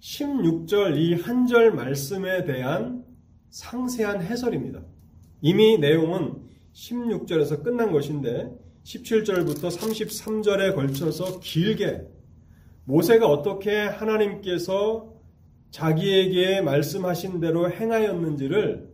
16절 0.00 0.96
이 0.96 1.14
한 1.14 1.46
절 1.46 1.72
말씀에 1.72 2.44
대한 2.44 3.04
상세한 3.50 4.22
해설입니다. 4.22 4.82
이미 5.40 5.78
내용은 5.78 6.34
16절에서 6.72 7.62
끝난 7.62 7.92
것인데 7.92 8.50
17절부터 8.84 9.70
33절에 9.76 10.74
걸쳐서 10.74 11.40
길게 11.40 12.02
모세가 12.84 13.26
어떻게 13.26 13.76
하나님께서 13.76 15.12
자기에게 15.70 16.62
말씀하신 16.62 17.40
대로 17.40 17.70
행하였는지를 17.70 18.87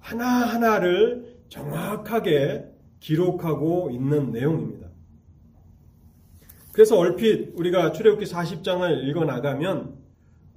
하나하나를 0.00 1.36
정확하게 1.48 2.64
기록하고 3.00 3.90
있는 3.90 4.32
내용입니다. 4.32 4.88
그래서 6.72 6.98
얼핏 6.98 7.52
우리가 7.54 7.92
출애굽기 7.92 8.26
40장을 8.26 9.04
읽어 9.08 9.24
나가면 9.24 9.94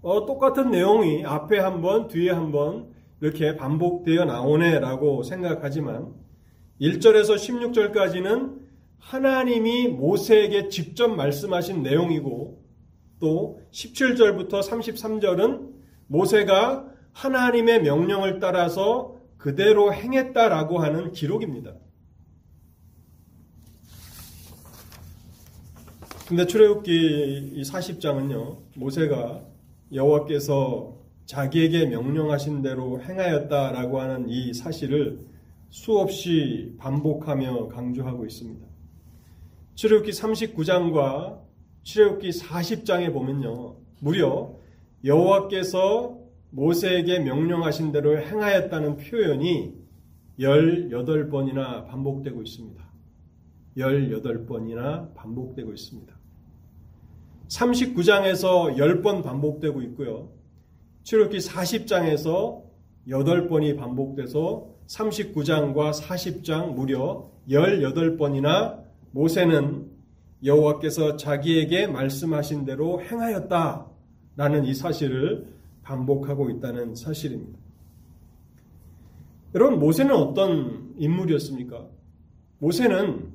어, 0.02 0.26
똑같은 0.26 0.72
내용이 0.72 1.26
앞에 1.26 1.60
한 1.60 1.82
번, 1.82 2.08
뒤에 2.08 2.32
한 2.32 2.52
번 2.52 2.92
이렇게 3.22 3.56
반복되어 3.56 4.26
나오네라고 4.26 5.24
생각하지만 5.24 6.14
1절에서 6.82 7.36
16절까지는 7.36 8.60
하나님이 9.00 9.88
모세에게 9.88 10.68
직접 10.68 11.08
말씀하신 11.08 11.84
내용이고 11.84 12.62
또 13.22 13.62
17절부터 13.72 14.62
33절은 14.62 15.70
모세가 16.08 16.86
하나님의 17.14 17.84
명령을 17.84 18.40
따라서 18.40 19.13
그대로 19.44 19.94
행했다라고 19.94 20.80
하는 20.80 21.12
기록입니다. 21.12 21.74
근데 26.26 26.48
출애굽기 26.48 27.62
40장은요. 27.62 28.60
모세가 28.78 29.46
여호와께서 29.94 30.96
자기에게 31.26 31.88
명령하신 31.88 32.62
대로 32.62 33.02
행하였다라고 33.02 34.00
하는 34.00 34.30
이 34.30 34.54
사실을 34.54 35.20
수없이 35.72 36.76
반복하며 36.78 37.68
강조하고 37.68 38.26
있습니다. 38.26 38.66
출애굽기 39.76 40.12
39장과 40.12 41.42
출애굽기 41.84 42.30
40장에 42.30 43.12
보면요. 43.12 43.76
무려 44.00 44.56
여호와께서 45.04 46.23
모세에게 46.54 47.20
명령하신 47.20 47.92
대로 47.92 48.18
행하였다는 48.18 48.98
표현이 48.98 49.74
18번이나 50.40 51.88
반복되고 51.88 52.42
있습니다. 52.44 52.84
18번이나 53.76 55.16
반복되고 55.16 55.74
있습니다. 55.74 56.14
39장에서 57.48 58.76
10번 58.78 59.24
반복되고 59.24 59.82
있고요. 59.82 60.30
출애굽기 61.04 61.40
40장에서 61.40 62.62
8번이 63.08 63.76
반복돼서 63.78 64.68
39장과 64.88 65.92
40장 65.92 66.74
무려 66.74 67.32
18번이나 67.50 68.84
모세는 69.12 69.92
여호와께서 70.44 71.18
자기에게 71.18 71.88
말씀하신 71.88 72.66
대로 72.66 73.02
행하였다라는 73.02 74.66
이 74.66 74.74
사실을 74.74 75.53
반복하고 75.84 76.50
있다는 76.50 76.96
사실입니다. 76.96 77.60
여러분 79.56 79.80
모세는 79.80 80.16
어떤 80.16 80.94
인물이었습니까? 80.98 81.88
모세는 82.60 83.34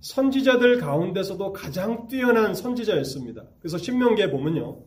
선지자들 0.00 0.78
가운데서도 0.78 1.52
가장 1.52 2.08
뛰어난 2.08 2.54
선지자였습니다. 2.54 3.44
그래서 3.60 3.78
신명기에 3.78 4.30
보면요. 4.30 4.80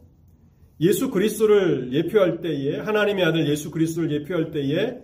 예수 0.82 1.10
그리스도를 1.10 1.94
예표할 1.94 2.42
때에 2.42 2.80
하나님의 2.80 3.24
아들 3.24 3.48
예수 3.48 3.72
그리스도를 3.72 4.12
예표할 4.12 4.52
때에 4.52 5.00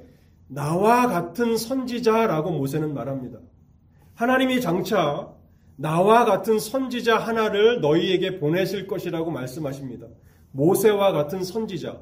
나와 0.47 1.07
같은 1.07 1.55
선지자라고 1.55 2.51
모세는 2.51 2.93
말합니다. 2.93 3.39
하나님이 4.15 4.60
장차 4.60 5.34
나와 5.77 6.25
같은 6.25 6.60
선지자 6.60 7.17
하나를 7.17 7.79
너희에게 7.79 8.38
보내실 8.38 8.86
것이라고 8.86 9.31
말씀하십니다. 9.31 10.07
모세와 10.52 11.12
같은 11.12 11.44
선지자. 11.44 12.02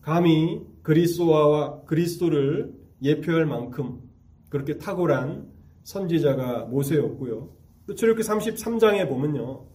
감히 0.00 0.62
그리스도와 0.82 1.82
그리스도를 1.84 2.74
예표할 3.02 3.46
만큼 3.46 4.00
그렇게 4.48 4.78
탁월한 4.78 5.48
선지자가 5.82 6.64
모세였고요. 6.64 7.54
또 7.86 7.94
출애굽기 7.94 8.28
33장에 8.28 9.08
보면요. 9.08 9.66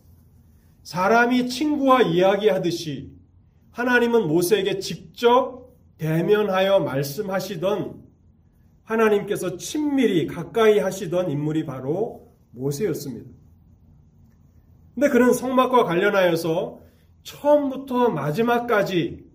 사람이 0.84 1.49
친구와 1.49 2.04
이야기하듯이 2.04 3.12
하나님은 3.71 4.28
모세에게 4.28 4.80
직접 4.80 5.73
대면하여 5.97 6.80
말씀하시던 6.80 8.04
하나님께서 8.84 9.58
친밀히 9.58 10.28
가까이 10.28 10.80
하시던 10.80 11.32
인물이 11.32 11.65
바로 11.65 12.34
모세였습니다. 12.51 13.30
근데 14.93 15.10
그는 15.10 15.34
성막과 15.34 15.84
관련하여서 15.84 16.84
처음부터 17.25 18.09
마지막까지 18.09 19.25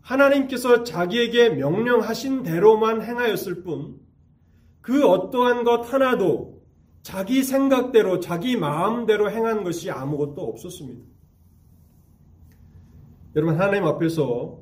하나님께서 0.00 0.82
자기에게 0.82 1.50
명령하신 1.50 2.42
대로만 2.42 3.02
행하였을 3.02 3.62
뿐 3.62 4.02
그 4.82 5.06
어떠한 5.06 5.62
것 5.64 5.92
하나도 5.92 6.60
자기 7.02 7.42
생각대로, 7.42 8.20
자기 8.20 8.56
마음대로 8.56 9.30
행한 9.30 9.62
것이 9.64 9.90
아무것도 9.90 10.42
없었습니다. 10.42 11.02
여러분, 13.36 13.58
하나님 13.58 13.84
앞에서 13.86 14.60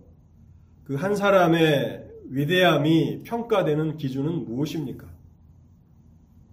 그 0.84 0.94
한 0.96 1.14
사람의 1.16 2.06
위대함이 2.30 3.22
평가되는 3.22 3.96
기준은 3.96 4.44
무엇입니까? 4.44 5.08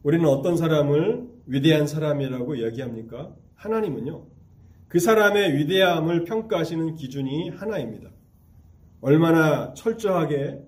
우리는 0.03 0.25
어떤 0.27 0.55
사람을 0.55 1.27
위대한 1.47 1.88
사람이라고 1.88 2.55
이야기합니까? 2.55 3.36
하나님은요, 3.55 4.25
그 4.88 5.00
사람의 5.00 5.58
위대함을 5.58 6.23
평가하시는 6.23 6.95
기준이 6.95 7.50
하나입니다. 7.50 8.10
얼마나 9.02 9.73
철저하게 9.73 10.62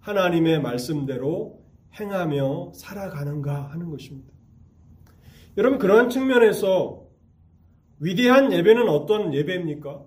하나님의 0.00 0.60
말씀대로 0.60 1.62
행하며 1.98 2.72
살아가는가 2.74 3.70
하는 3.70 3.90
것입니다. 3.90 4.30
여러분, 5.56 5.78
그러한 5.78 6.10
측면에서 6.10 7.06
위대한 8.00 8.52
예배는 8.52 8.88
어떤 8.88 9.32
예배입니까? 9.32 10.04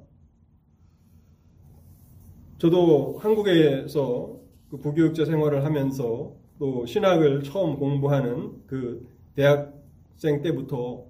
저도 2.59 3.17
한국에서 3.19 4.39
그 4.69 4.77
부교육자 4.77 5.25
생활을 5.25 5.65
하면서 5.65 6.35
또 6.59 6.85
신학을 6.85 7.43
처음 7.43 7.77
공부하는 7.77 8.65
그 8.67 9.07
대학생 9.35 10.41
때부터 10.41 11.06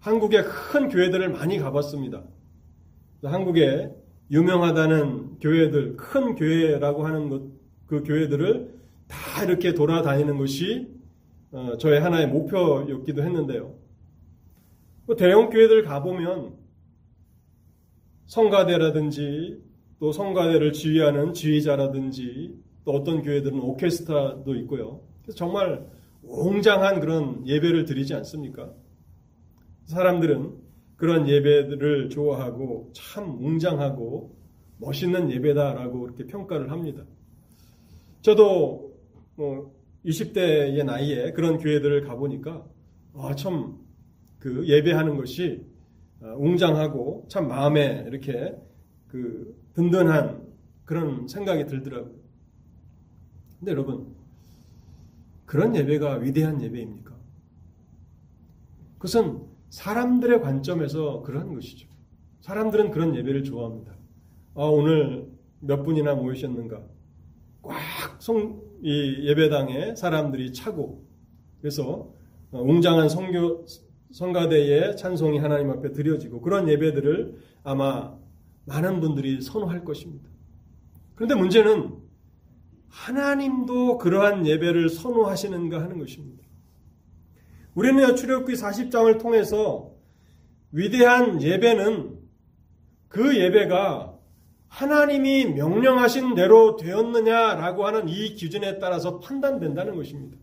한국의 0.00 0.44
큰 0.44 0.88
교회들을 0.88 1.28
많이 1.30 1.58
가봤습니다. 1.58 2.22
한국에 3.22 3.90
유명하다는 4.30 5.38
교회들, 5.40 5.96
큰 5.96 6.34
교회라고 6.34 7.06
하는 7.06 7.28
것, 7.28 7.42
그 7.86 8.02
교회들을 8.02 8.78
다 9.08 9.44
이렇게 9.44 9.74
돌아다니는 9.74 10.36
것이 10.36 10.88
어, 11.50 11.76
저의 11.78 12.00
하나의 12.00 12.28
목표였기도 12.28 13.22
했는데요. 13.22 13.74
뭐 15.06 15.16
대형 15.16 15.48
교회들 15.48 15.84
가보면 15.84 16.52
성가대라든지 18.26 19.62
또 19.98 20.12
성가대를 20.12 20.74
지휘하는 20.74 21.32
지휘자라든지 21.32 22.54
또 22.84 22.92
어떤 22.92 23.22
교회들은 23.22 23.58
오케스트라도 23.58 24.54
있고요. 24.56 25.00
정말 25.34 25.86
웅장한 26.22 27.00
그런 27.00 27.46
예배를 27.46 27.86
드리지 27.86 28.14
않습니까? 28.14 28.70
사람들은 29.88 30.54
그런 30.96 31.28
예배들을 31.28 32.08
좋아하고 32.08 32.92
참 32.94 33.44
웅장하고 33.44 34.36
멋있는 34.78 35.30
예배다라고 35.30 36.00
그렇게 36.00 36.26
평가를 36.26 36.70
합니다. 36.70 37.04
저도 38.22 38.94
뭐 39.36 39.74
20대의 40.04 40.82
나이에 40.84 41.32
그런 41.32 41.58
교회들을 41.58 42.02
가보니까 42.06 42.64
아, 43.14 43.34
참 43.34 43.88
그 44.38 44.66
예배하는 44.66 45.16
것이 45.16 45.66
아, 46.20 46.34
웅장하고 46.34 47.26
참 47.28 47.48
마음에 47.48 48.04
이렇게 48.06 48.56
그 49.08 49.56
든든한 49.74 50.46
그런 50.84 51.28
생각이 51.28 51.66
들더라고요. 51.66 52.14
근데 53.58 53.72
여러분, 53.72 54.14
그런 55.44 55.74
예배가 55.74 56.16
위대한 56.16 56.62
예배입니까? 56.62 57.16
그것은 58.94 59.42
사람들의 59.70 60.40
관점에서 60.40 61.22
그러한 61.22 61.54
것이죠. 61.54 61.88
사람들은 62.40 62.90
그런 62.90 63.14
예배를 63.14 63.44
좋아합니다. 63.44 63.92
아, 64.54 64.64
오늘 64.64 65.28
몇 65.60 65.82
분이나 65.82 66.14
모이셨는가? 66.14 66.82
꽉 67.62 67.76
성, 68.18 68.62
이 68.82 69.28
예배당에 69.28 69.94
사람들이 69.94 70.52
차고, 70.52 71.04
그래서 71.60 72.14
웅장한 72.52 73.08
성교, 73.08 73.66
성가대의 74.12 74.96
찬송이 74.96 75.38
하나님 75.38 75.70
앞에 75.70 75.92
드려지고, 75.92 76.40
그런 76.40 76.68
예배들을 76.68 77.36
아마 77.64 78.16
많은 78.64 79.00
분들이 79.00 79.40
선호할 79.40 79.84
것입니다. 79.84 80.28
그런데 81.14 81.34
문제는 81.34 81.94
하나님도 82.88 83.98
그러한 83.98 84.46
예배를 84.46 84.88
선호하시는가 84.88 85.82
하는 85.82 85.98
것입니다. 85.98 86.47
우리는 87.78 88.16
출애굽기 88.16 88.54
40장을 88.54 89.20
통해서 89.20 89.92
위대한 90.72 91.40
예배는 91.40 92.18
그 93.06 93.38
예배가 93.38 94.18
하나님이 94.66 95.44
명령하신 95.46 96.34
대로 96.34 96.74
되었느냐라고 96.74 97.86
하는 97.86 98.08
이 98.08 98.34
기준에 98.34 98.80
따라서 98.80 99.20
판단된다는 99.20 99.94
것입니다. 99.94 100.36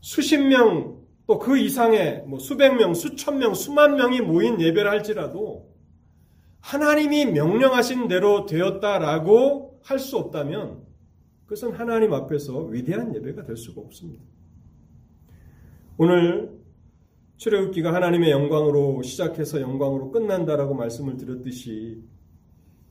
수십 0.00 0.38
명, 0.38 1.02
또 1.26 1.40
그 1.40 1.58
이상의 1.58 2.26
뭐 2.28 2.38
수백 2.38 2.76
명, 2.76 2.94
수천 2.94 3.38
명, 3.38 3.52
수만 3.54 3.96
명이 3.96 4.20
모인 4.20 4.60
예배를 4.60 4.88
할지라도 4.88 5.68
하나님이 6.60 7.26
명령하신 7.26 8.06
대로 8.06 8.46
되었다라고 8.46 9.80
할 9.82 9.98
수 9.98 10.16
없다면 10.16 10.80
그것은 11.46 11.72
하나님 11.72 12.12
앞에서 12.14 12.66
위대한 12.66 13.12
예배가 13.16 13.42
될 13.42 13.56
수가 13.56 13.80
없습니다. 13.80 14.22
오늘 16.04 16.50
출애굽기가 17.36 17.94
하나님의 17.94 18.32
영광으로 18.32 19.02
시작해서 19.02 19.60
영광으로 19.60 20.10
끝난다라고 20.10 20.74
말씀을 20.74 21.16
드렸듯이 21.16 22.02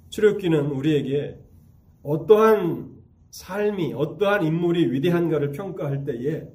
출애굽기는 0.08 0.68
우리에게 0.68 1.38
어떠한 2.04 2.90
삶이 3.32 3.96
어떠한 3.96 4.46
인물이 4.46 4.94
위대한가를 4.94 5.52
평가할 5.52 6.06
때에 6.06 6.48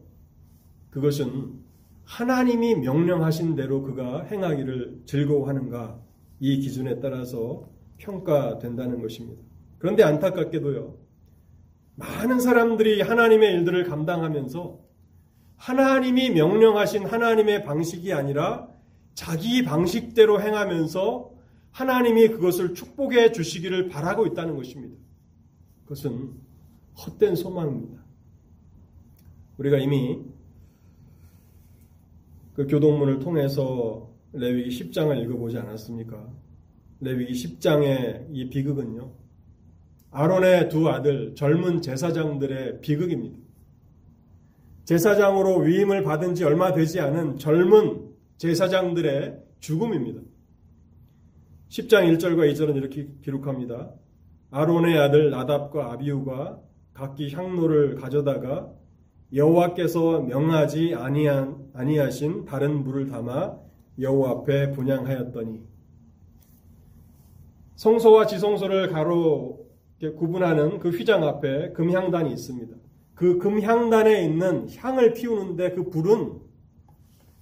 그것은 0.88 1.61
하나님이 2.05 2.77
명령하신 2.77 3.55
대로 3.55 3.83
그가 3.83 4.23
행하기를 4.23 5.03
즐거워하는가 5.05 6.01
이 6.40 6.59
기준에 6.61 7.01
따라서 7.01 7.69
평가된다는 7.99 9.03
것입니다. 9.03 9.42
그런데 9.77 10.05
안타깝게도요. 10.05 10.97
많은 11.97 12.40
사람들이 12.40 13.03
하나님의 13.03 13.53
일들을 13.57 13.85
감당하면서 13.85 14.86
하나님이 15.57 16.31
명령하신 16.31 17.07
하나님의 17.07 17.64
방식이 17.64 18.12
아니라 18.12 18.69
자기 19.14 19.64
방식대로 19.64 20.40
행하면서 20.40 21.31
하나님이 21.71 22.29
그것을 22.29 22.75
축복해 22.75 23.33
주시기를 23.33 23.88
바라고 23.88 24.27
있다는 24.27 24.57
것입니다. 24.57 24.97
그것은 25.85 26.33
헛된 26.97 27.37
소망입니다. 27.37 28.03
우리가 29.59 29.79
이미 29.79 30.23
그 32.55 32.66
교동문을 32.66 33.19
통해서 33.19 34.11
레위기 34.33 34.71
10장을 34.71 35.23
읽어보지 35.23 35.59
않았습니까? 35.59 36.29
레위기 37.01 37.33
10장의 37.33 38.29
이 38.33 38.49
비극은요. 38.49 39.12
아론의 40.11 40.71
두 40.71 40.88
아들 40.88 41.35
젊은 41.35 41.83
제사장들의 41.83 42.81
비극입니다. 42.81 43.45
제사장으로 44.87 45.59
위임을 45.59 46.05
받은 46.05 46.37
지 46.37 46.44
얼마 46.44 46.72
되지 46.72 47.01
않은 47.01 47.38
젊은 47.38 48.09
제사장들의 48.38 49.37
죽음입니다. 49.59 50.20
10장 51.68 52.16
1절과 52.16 52.53
2절은 52.53 52.77
이렇게 52.77 53.09
기록합니다. 53.20 53.90
아론의 54.53 54.96
아들 54.96 55.31
나답과 55.31 55.92
아비우가 55.92 56.61
각기 56.94 57.33
향로를 57.33 57.96
가져다가 57.96 58.72
여호와께서 59.35 60.20
명하지 60.20 60.94
아니한 60.94 61.70
아니하신 61.75 62.44
다른 62.44 62.85
물을 62.85 63.09
담아 63.09 63.59
여호와 63.99 64.31
앞에 64.31 64.70
분양하였더니 64.70 65.62
성소와 67.75 68.27
지성소를 68.27 68.90
가로 68.90 69.66
구분하는 70.16 70.79
그 70.79 70.90
휘장 70.90 71.25
앞에 71.25 71.72
금향단이 71.72 72.31
있습니다. 72.31 72.86
그 73.16 73.38
금향단에 73.38 74.22
있는 74.24 74.68
향을 74.76 75.14
피우는데 75.14 75.72
그 75.72 75.88
불은 75.90 76.38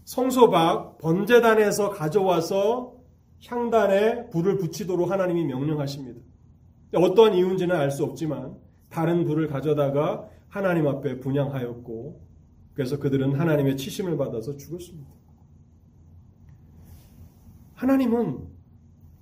성소 0.04 0.50
밖 0.50 0.98
번제단에서 0.98 1.90
가져와서 1.90 2.94
향단에 3.44 4.30
불을 4.30 4.56
붙이도록 4.58 5.10
하나님이 5.10 5.44
명령하십니다. 5.44 6.20
어떠한 6.94 7.34
이유인지는 7.34 7.74
알 7.74 7.90
수 7.90 8.04
없지만 8.04 8.56
다른 8.88 9.24
불을 9.24 9.48
가져다가 9.48 10.28
하나님 10.48 10.86
앞에 10.86 11.18
분양하였고 11.18 12.22
그래서 12.74 12.98
그들은 13.00 13.34
하나님의 13.34 13.76
치심을 13.76 14.16
받아서 14.16 14.56
죽었습니다. 14.56 15.10
하나님은 17.74 18.46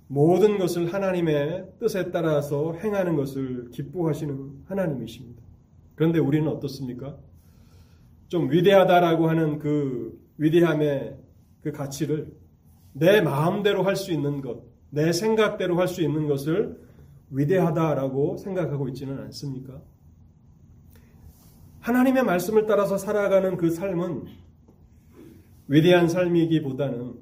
모든 0.07 0.59
것을 0.59 0.93
하나님의 0.93 1.71
뜻에 1.79 2.11
따라서 2.11 2.73
행하는 2.73 3.15
것을 3.15 3.71
기뻐하시는 3.71 4.65
하나님이십니다. 4.65 5.32
그런데 5.95 6.19
우리는 6.19 6.47
어떻습니까? 6.47 7.17
좀 8.27 8.51
위대하다라고 8.51 9.29
하는 9.29 9.59
그 9.59 10.19
위대함의 10.37 11.17
그 11.61 11.71
가치를 11.71 12.33
내 12.93 13.21
마음대로 13.21 13.83
할 13.83 13.95
수 13.95 14.11
있는 14.11 14.41
것, 14.41 14.63
내 14.89 15.11
생각대로 15.11 15.79
할 15.79 15.87
수 15.87 16.01
있는 16.01 16.27
것을 16.27 16.79
위대하다라고 17.31 18.37
생각하고 18.37 18.87
있지는 18.89 19.19
않습니까? 19.19 19.81
하나님의 21.79 22.23
말씀을 22.23 22.65
따라서 22.65 22.97
살아가는 22.97 23.57
그 23.57 23.69
삶은 23.69 24.25
위대한 25.67 26.07
삶이기보다는 26.07 27.15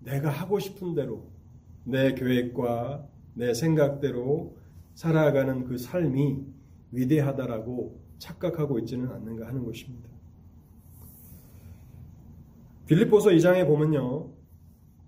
내가 0.00 0.30
하고 0.30 0.58
싶은 0.58 0.94
대로 0.94 1.30
내 1.84 2.14
계획과 2.14 3.06
내 3.34 3.54
생각대로 3.54 4.56
살아가는 4.94 5.64
그 5.64 5.78
삶이 5.78 6.44
위대하다라고 6.92 8.07
착각하고 8.18 8.78
있지는 8.80 9.10
않는가 9.10 9.46
하는 9.46 9.64
것입니다. 9.64 10.08
빌립보서 12.86 13.30
2장에 13.30 13.66
보면요. 13.66 14.30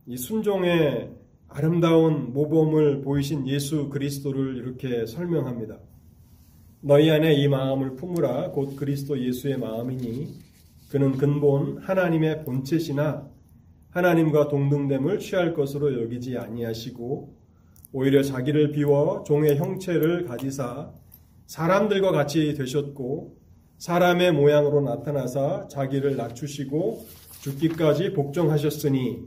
이 0.07 0.17
순종의 0.17 1.11
아름다운 1.49 2.33
모범을 2.33 3.03
보이신 3.03 3.49
예수 3.49 3.89
그리스도를 3.89 4.57
이렇게 4.57 5.07
설명합니다. 5.07 5.79
너희 6.83 7.11
안에 7.11 7.35
이 7.35 7.49
마음을 7.49 7.97
품으라 7.97 8.53
곧 8.53 8.77
그리스도 8.77 9.19
예수의 9.19 9.59
마음이니 9.59 10.29
그는 10.91 11.17
근본 11.17 11.79
하나님의 11.79 12.45
본체시나 12.45 13.29
하나님과 13.91 14.49
동등됨을 14.49 15.19
취할 15.19 15.53
것으로 15.53 16.03
여기지 16.03 16.39
아니하시고 16.39 17.37
오히려 17.93 18.23
자기를 18.23 18.71
비워 18.73 19.25
종의 19.25 19.57
형체를 19.57 20.25
가지사 20.25 20.93
사람들과 21.51 22.13
같이 22.13 22.55
되셨고 22.55 23.37
사람의 23.79 24.31
모양으로 24.35 24.83
나타나사 24.83 25.67
자기를 25.69 26.17
낮추시고 26.17 27.09
죽기까지 27.43 28.13
복종하셨으니 28.13 29.25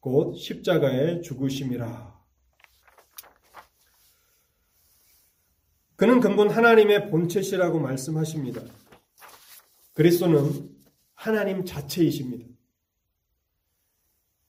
곧 0.00 0.36
십자가에 0.36 1.22
죽으심이라. 1.22 2.14
그는 5.96 6.20
근본 6.20 6.50
하나님의 6.50 7.08
본체시라고 7.08 7.80
말씀하십니다. 7.80 8.60
그리스도는 9.94 10.68
하나님 11.14 11.64
자체이십니다. 11.64 12.44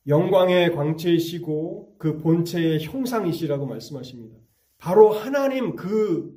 영광의 0.08 0.76
광채이시고 0.76 1.96
그 2.00 2.17
본체의 2.17 2.84
형상이시라고 2.84 3.65
말씀하십니다. 3.65 4.36
바로 4.78 5.12
하나님 5.12 5.78
그 5.78 6.37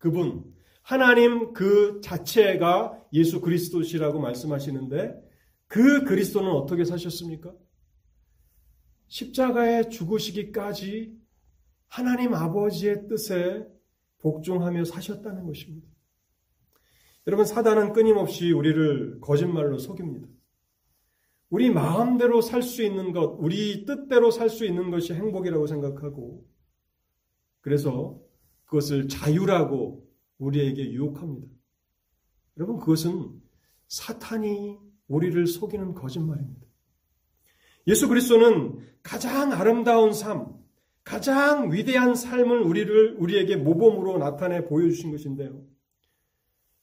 그분 0.00 0.44
하나님 0.82 1.52
그 1.52 2.00
자체가 2.02 3.00
예수 3.12 3.40
그리스도시라고 3.40 4.18
말씀하시는데 4.18 5.14
그 5.68 6.02
그리스도는 6.02 6.50
어떻게 6.50 6.84
사셨습니까? 6.84 7.54
십자가에 9.06 9.88
죽으시기까지 9.88 11.16
하나님 11.86 12.34
아버지의 12.34 13.06
뜻에 13.08 13.66
복종하며 14.18 14.84
사셨다는 14.84 15.46
것입니다. 15.46 15.88
여러분, 17.26 17.44
사단은 17.44 17.92
끊임없이 17.92 18.50
우리를 18.50 19.20
거짓말로 19.20 19.78
속입니다. 19.78 20.26
우리 21.50 21.70
마음대로 21.70 22.40
살 22.40 22.62
수 22.62 22.82
있는 22.82 23.12
것, 23.12 23.36
우리 23.38 23.84
뜻대로 23.84 24.30
살 24.30 24.48
수 24.48 24.64
있는 24.64 24.90
것이 24.90 25.12
행복이라고 25.12 25.66
생각하고, 25.66 26.46
그래서 27.60 28.20
그것을 28.70 29.08
자유라고 29.08 30.08
우리에게 30.38 30.92
유혹합니다. 30.92 31.48
여러분, 32.56 32.78
그것은 32.78 33.30
사탄이 33.88 34.78
우리를 35.08 35.44
속이는 35.46 35.94
거짓말입니다. 35.94 36.66
예수 37.88 38.08
그리스도는 38.08 38.78
가장 39.02 39.52
아름다운 39.52 40.12
삶, 40.12 40.46
가장 41.02 41.72
위대한 41.72 42.14
삶을 42.14 42.60
우리를 42.62 43.16
우리에게 43.18 43.56
모범으로 43.56 44.18
나타내 44.18 44.64
보여주신 44.64 45.10
것인데요. 45.10 45.64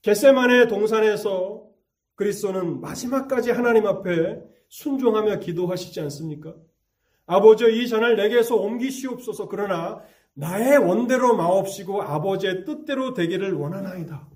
겟세만의 0.02 0.68
동산에서 0.68 1.70
그리스도는 2.16 2.82
마지막까지 2.82 3.52
하나님 3.52 3.86
앞에 3.86 4.42
순종하며 4.68 5.40
기도하시지 5.40 6.02
않습니까? 6.02 6.54
아버지 7.28 7.66
이 7.66 7.88
잔을 7.88 8.18
내게서 8.18 8.56
옮기시옵소서 8.56 9.48
그러나 9.48 10.02
나의 10.38 10.78
원대로 10.78 11.36
마옵시고 11.36 12.04
아버지의 12.04 12.64
뜻대로 12.64 13.16
되기를 13.16 13.54
원하나이다. 13.54 14.30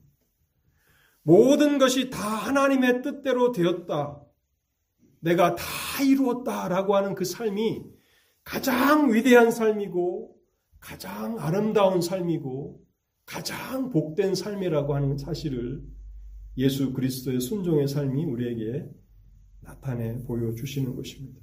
모든 1.22 1.78
것이 1.78 2.10
다 2.10 2.18
하나님의 2.20 3.04
뜻대로 3.04 3.52
되었다. 3.52 4.20
내가 5.20 5.56
다 5.56 5.64
이루었다 6.04 6.68
라고 6.70 6.96
하는 6.96 7.14
그 7.14 7.24
삶이 7.24 7.84
가장 8.44 9.14
위대한 9.14 9.52
삶이고 9.52 10.36
가장 10.80 11.38
아름다운 11.38 12.02
삶이고 12.02 12.82
가장 13.28 13.92
복된 13.92 14.34
삶이라고 14.34 14.96
하는 14.96 15.20
사실을 15.20 15.84
예수 16.58 16.94
그리스도의 16.94 17.40
순종의 17.40 17.88
삶이 17.88 18.26
우리에게 18.26 18.90
나타내 19.60 20.18
보여주시는 20.24 20.96
것입니다. 20.96 21.40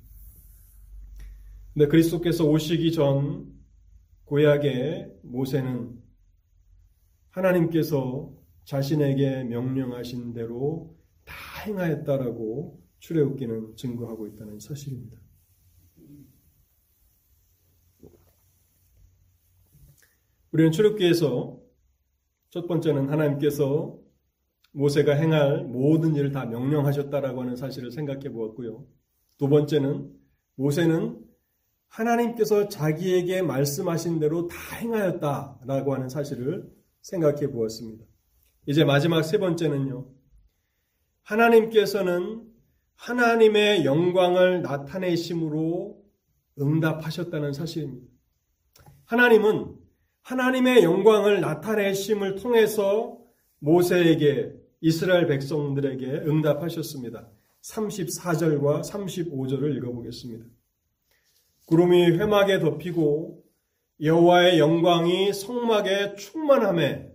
근데 1.72 1.86
그리스도께서 1.86 2.44
오시기 2.44 2.90
전 2.90 3.57
고약의 4.28 5.20
모세는 5.22 5.98
하나님께서 7.30 8.30
자신에게 8.64 9.44
명령하신 9.44 10.34
대로 10.34 10.94
다 11.24 11.34
행하였다라고 11.64 12.78
출애굽기는 12.98 13.76
증거하고 13.76 14.26
있다는 14.26 14.58
사실입니다. 14.60 15.18
우리는 20.52 20.72
출애굽기에서 20.72 21.58
첫 22.50 22.66
번째는 22.66 23.08
하나님께서 23.08 23.98
모세가 24.72 25.14
행할 25.14 25.64
모든 25.64 26.14
일을 26.14 26.32
다 26.32 26.44
명령하셨다라고 26.44 27.40
하는 27.40 27.56
사실을 27.56 27.90
생각해 27.90 28.28
보았고요. 28.30 28.86
두 29.38 29.48
번째는 29.48 30.14
모세는 30.56 31.27
하나님께서 31.88 32.68
자기에게 32.68 33.42
말씀하신 33.42 34.20
대로 34.20 34.46
다 34.46 34.56
행하였다라고 34.76 35.94
하는 35.94 36.08
사실을 36.08 36.70
생각해 37.02 37.50
보았습니다. 37.50 38.04
이제 38.66 38.84
마지막 38.84 39.22
세 39.22 39.38
번째는요. 39.38 40.06
하나님께서는 41.22 42.42
하나님의 42.96 43.84
영광을 43.84 44.62
나타내심으로 44.62 46.02
응답하셨다는 46.60 47.52
사실입니다. 47.52 48.06
하나님은 49.04 49.76
하나님의 50.22 50.82
영광을 50.82 51.40
나타내심을 51.40 52.34
통해서 52.36 53.18
모세에게 53.60 54.52
이스라엘 54.80 55.26
백성들에게 55.26 56.06
응답하셨습니다. 56.26 57.28
34절과 57.62 58.82
35절을 58.82 59.76
읽어보겠습니다. 59.76 60.44
구름이 61.68 62.12
회막에 62.12 62.60
덮이고 62.60 63.44
여호와의 64.00 64.58
영광이 64.58 65.34
성막에 65.34 66.14
충만함에 66.14 67.12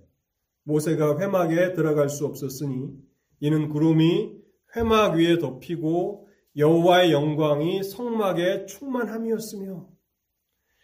모세가 0.64 1.20
회막에 1.20 1.74
들어갈 1.74 2.08
수 2.08 2.28
없었으니 2.28 2.92
이는 3.40 3.70
구름이 3.70 4.32
회막 4.76 5.16
위에 5.16 5.40
덮이고 5.40 6.30
여호와의 6.56 7.12
영광이 7.12 7.82
성막에 7.84 8.68
충만함이었으며 8.68 9.90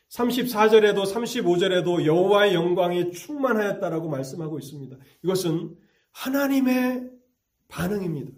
34절에도 0.10 1.06
35절에도 1.06 2.06
여호와의 2.06 2.56
영광이 2.56 3.12
충만하였다라고 3.12 4.10
말씀하고 4.10 4.58
있습니다. 4.58 4.98
이것은 5.24 5.78
하나님의 6.12 7.08
반응입니다. 7.68 8.32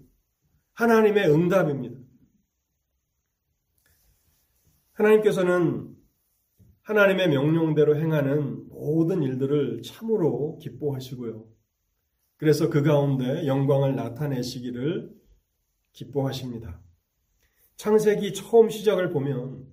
하나님의 0.73 1.31
응답입니다. 1.31 2.00
하나님께서는 5.01 5.95
하나님의 6.83 7.29
명령대로 7.29 7.97
행하는 7.97 8.67
모든 8.69 9.21
일들을 9.23 9.81
참으로 9.83 10.57
기뻐하시고요. 10.59 11.45
그래서 12.37 12.69
그 12.69 12.81
가운데 12.81 13.45
영광을 13.45 13.95
나타내시기를 13.95 15.11
기뻐하십니다. 15.93 16.79
창세기 17.75 18.33
처음 18.33 18.69
시작을 18.69 19.11
보면 19.11 19.65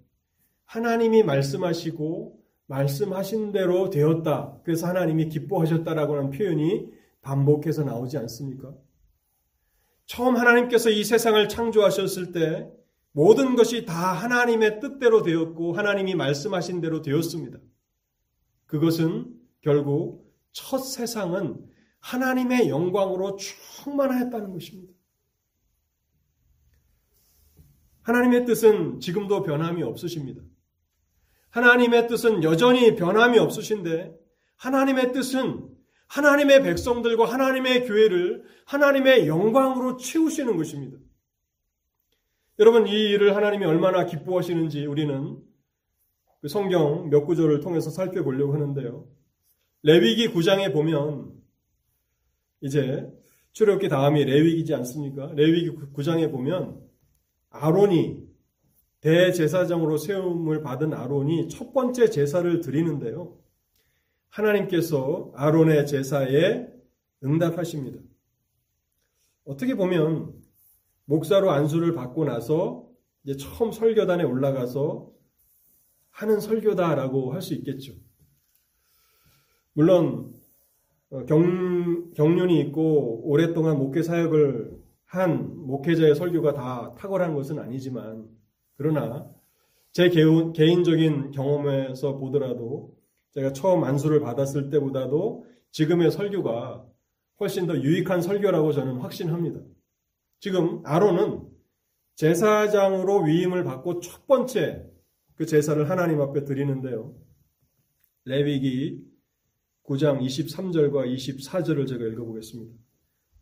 하나님이 0.65 1.23
말씀하시고 1.23 2.39
말씀하신 2.67 3.53
대로 3.53 3.89
되었다. 3.89 4.61
그래서 4.65 4.87
하나님이 4.87 5.29
기뻐하셨다라고 5.29 6.17
하는 6.17 6.31
표현이 6.31 6.91
반복해서 7.23 7.85
나오지 7.85 8.19
않습니까? 8.19 8.75
처음 10.05 10.37
하나님께서 10.37 10.91
이 10.91 11.05
세상을 11.05 11.49
창조하셨을 11.49 12.33
때 12.33 12.71
모든 13.13 13.57
것이 13.57 13.85
다 13.85 14.13
하나님의 14.13 14.81
뜻대로 14.81 15.23
되었고 15.23 15.73
하나님이 15.73 16.15
말씀하신 16.15 16.81
대로 16.81 17.03
되었습니다. 17.03 17.59
그것은 18.67 19.35
결국 19.61 20.33
첫 20.53 20.79
세상은 20.79 21.57
하나님의 22.01 22.69
영광으로 22.69 23.37
충만하였다는 23.37 24.53
것입니다. 24.53 24.93
하나님의 28.03 28.47
뜻은 28.47 29.01
지금도 29.01 29.43
변함이 29.43 29.83
없으십니다. 29.83 30.43
하나님의 31.51 32.09
뜻은 32.09 32.43
여전히 32.43 32.95
변함이 32.95 33.39
없으신데 33.39 34.15
하나님의 34.57 35.13
뜻은 35.13 35.69
하나님의 36.07 36.63
백성들과 36.63 37.31
하나님의 37.31 37.87
교회를 37.87 38.45
하나님의 38.65 39.29
영광으로 39.29 39.97
채우시는 39.97 40.57
것입니다. 40.57 40.99
여러분 42.61 42.89
이 42.89 42.91
일을 42.91 43.37
하나님이 43.37 43.65
얼마나 43.65 44.05
기뻐하시는지 44.05 44.85
우리는 44.87 45.41
그 46.41 46.49
성경 46.49 47.09
몇 47.09 47.25
구절을 47.25 47.61
통해서 47.61 47.89
살펴보려고 47.89 48.53
하는데요. 48.53 49.07
레위기 49.83 50.29
9장에 50.29 50.73
보면 50.73 51.33
이제 52.61 53.09
출애굽기 53.53 53.89
다음이 53.89 54.25
레위기지 54.25 54.75
않습니까? 54.75 55.31
레위기 55.35 55.71
9장에 55.71 56.33
보면 56.33 56.81
아론이 57.51 58.27
대제사장으로 59.03 59.97
세움을 59.97 60.63
받은 60.63 60.93
아론이 60.93 61.49
첫 61.49 61.73
번째 61.73 62.11
제사를 62.11 62.61
드리는데요. 62.61 63.39
하나님께서 64.31 65.31
아론의 65.37 65.87
제사에 65.87 66.67
응답하십니다. 67.23 68.01
어떻게 69.45 69.77
보면 69.77 70.38
목사로 71.09 71.51
안수를 71.51 71.95
받고 71.95 72.25
나서 72.27 72.87
이제 73.25 73.37
처음 73.37 73.73
설교단에 73.73 74.25
올라가서 74.25 75.11
하는 76.11 76.41
설교다라고 76.41 77.33
할 77.33 77.41
수 77.41 77.55
있겠죠. 77.55 77.95
물론 79.73 80.33
어, 81.11 81.25
경, 81.25 82.11
경륜이 82.13 82.61
있고 82.61 83.23
오랫동안 83.25 83.79
목회 83.79 84.03
사역을 84.03 84.79
한 85.07 85.67
목회자의 85.67 86.15
설교가 86.15 86.53
다 86.53 86.95
탁월한 86.99 87.35
것은 87.35 87.59
아니지만 87.59 88.29
그러나 88.77 89.31
제 89.93 90.11
개인적인 90.11 91.31
경험에서 91.31 92.19
보더라도 92.19 92.95
제가 93.31 93.55
처음 93.55 93.85
안수를 93.85 94.21
받았을 94.21 94.69
때보다도 94.69 95.47
지금의 95.71 96.11
설교가 96.11 96.85
훨씬 97.41 97.67
더 97.67 97.79
유익한 97.79 98.21
설교라고 98.21 98.73
저는 98.73 98.97
확신합니다. 98.99 99.61
지금 100.41 100.83
아론은 100.85 101.49
제사장으로 102.15 103.23
위임을 103.23 103.65
받고 103.65 104.01
첫 104.01 104.27
번째 104.27 104.89
그 105.35 105.47
제사를 105.47 105.89
하나님 105.89 106.21
앞에 106.21 106.45
드리는데요. 106.45 107.15
레위기 108.25 109.05
9장 109.85 110.21
23절과 110.21 111.13
24절을 111.15 111.87
제가 111.87 112.05
읽어보겠습니다. 112.05 112.77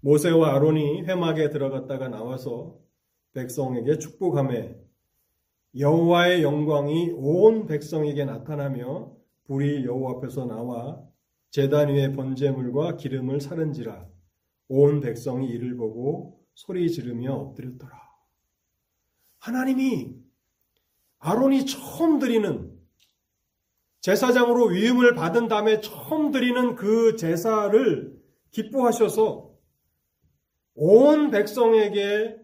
모세와 0.00 0.54
아론이 0.54 1.02
회막에 1.02 1.50
들어갔다가 1.50 2.08
나와서 2.08 2.78
백성에게 3.32 3.98
축복함에 3.98 4.78
여호와의 5.78 6.42
영광이 6.42 7.14
온 7.16 7.66
백성에게 7.66 8.24
나타나며 8.24 9.12
불이 9.44 9.84
여호와 9.84 10.18
앞에서 10.18 10.46
나와 10.46 11.02
제단 11.50 11.88
위에 11.88 12.12
번제물과 12.12 12.96
기름을 12.96 13.40
사른지라 13.40 14.06
온 14.68 15.00
백성이 15.00 15.48
이를 15.48 15.76
보고 15.76 16.45
소리 16.56 16.90
지르며 16.90 17.34
엎드렸더라. 17.34 17.92
하나님이 19.38 20.16
아론이 21.18 21.66
처음 21.66 22.18
드리는 22.18 22.74
제사장으로 24.00 24.68
위임을 24.68 25.14
받은 25.14 25.48
다음에 25.48 25.80
처음 25.80 26.30
드리는 26.30 26.74
그 26.74 27.16
제사를 27.16 28.18
기뻐하셔서 28.52 29.54
온 30.74 31.30
백성에게 31.30 32.38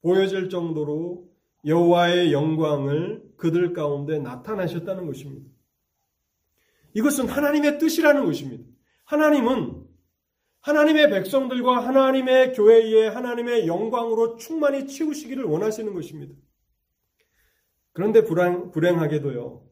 보여질 0.00 0.48
정도로 0.48 1.28
여호와의 1.66 2.32
영광을 2.32 3.22
그들 3.36 3.74
가운데 3.74 4.18
나타나셨다는 4.18 5.06
것입니다. 5.06 5.50
이것은 6.94 7.28
하나님의 7.28 7.78
뜻이라는 7.78 8.24
것입니다. 8.24 8.64
하나님은 9.04 9.87
하나님의 10.60 11.10
백성들과 11.10 11.86
하나님의 11.86 12.52
교회에 12.52 13.08
하나님의 13.08 13.66
영광으로 13.66 14.36
충만히 14.36 14.86
치우시기를 14.86 15.44
원하시는 15.44 15.94
것입니다. 15.94 16.34
그런데 17.92 18.24
불행, 18.24 18.70
불행하게도요, 18.70 19.66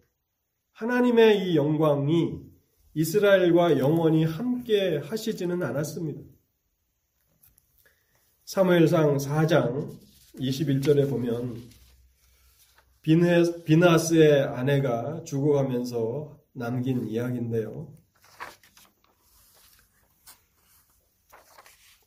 하나님의 0.72 1.48
이 1.50 1.56
영광이 1.56 2.40
이스라엘과 2.94 3.78
영원히 3.78 4.24
함께 4.24 4.98
하시지는 4.98 5.62
않았습니다. 5.62 6.22
사무엘상 8.44 9.16
4장 9.16 9.90
21절에 10.36 11.10
보면 11.10 11.62
비나스의 13.02 14.42
아내가 14.44 15.22
죽어가면서 15.24 16.38
남긴 16.52 17.06
이야기인데요. 17.06 17.95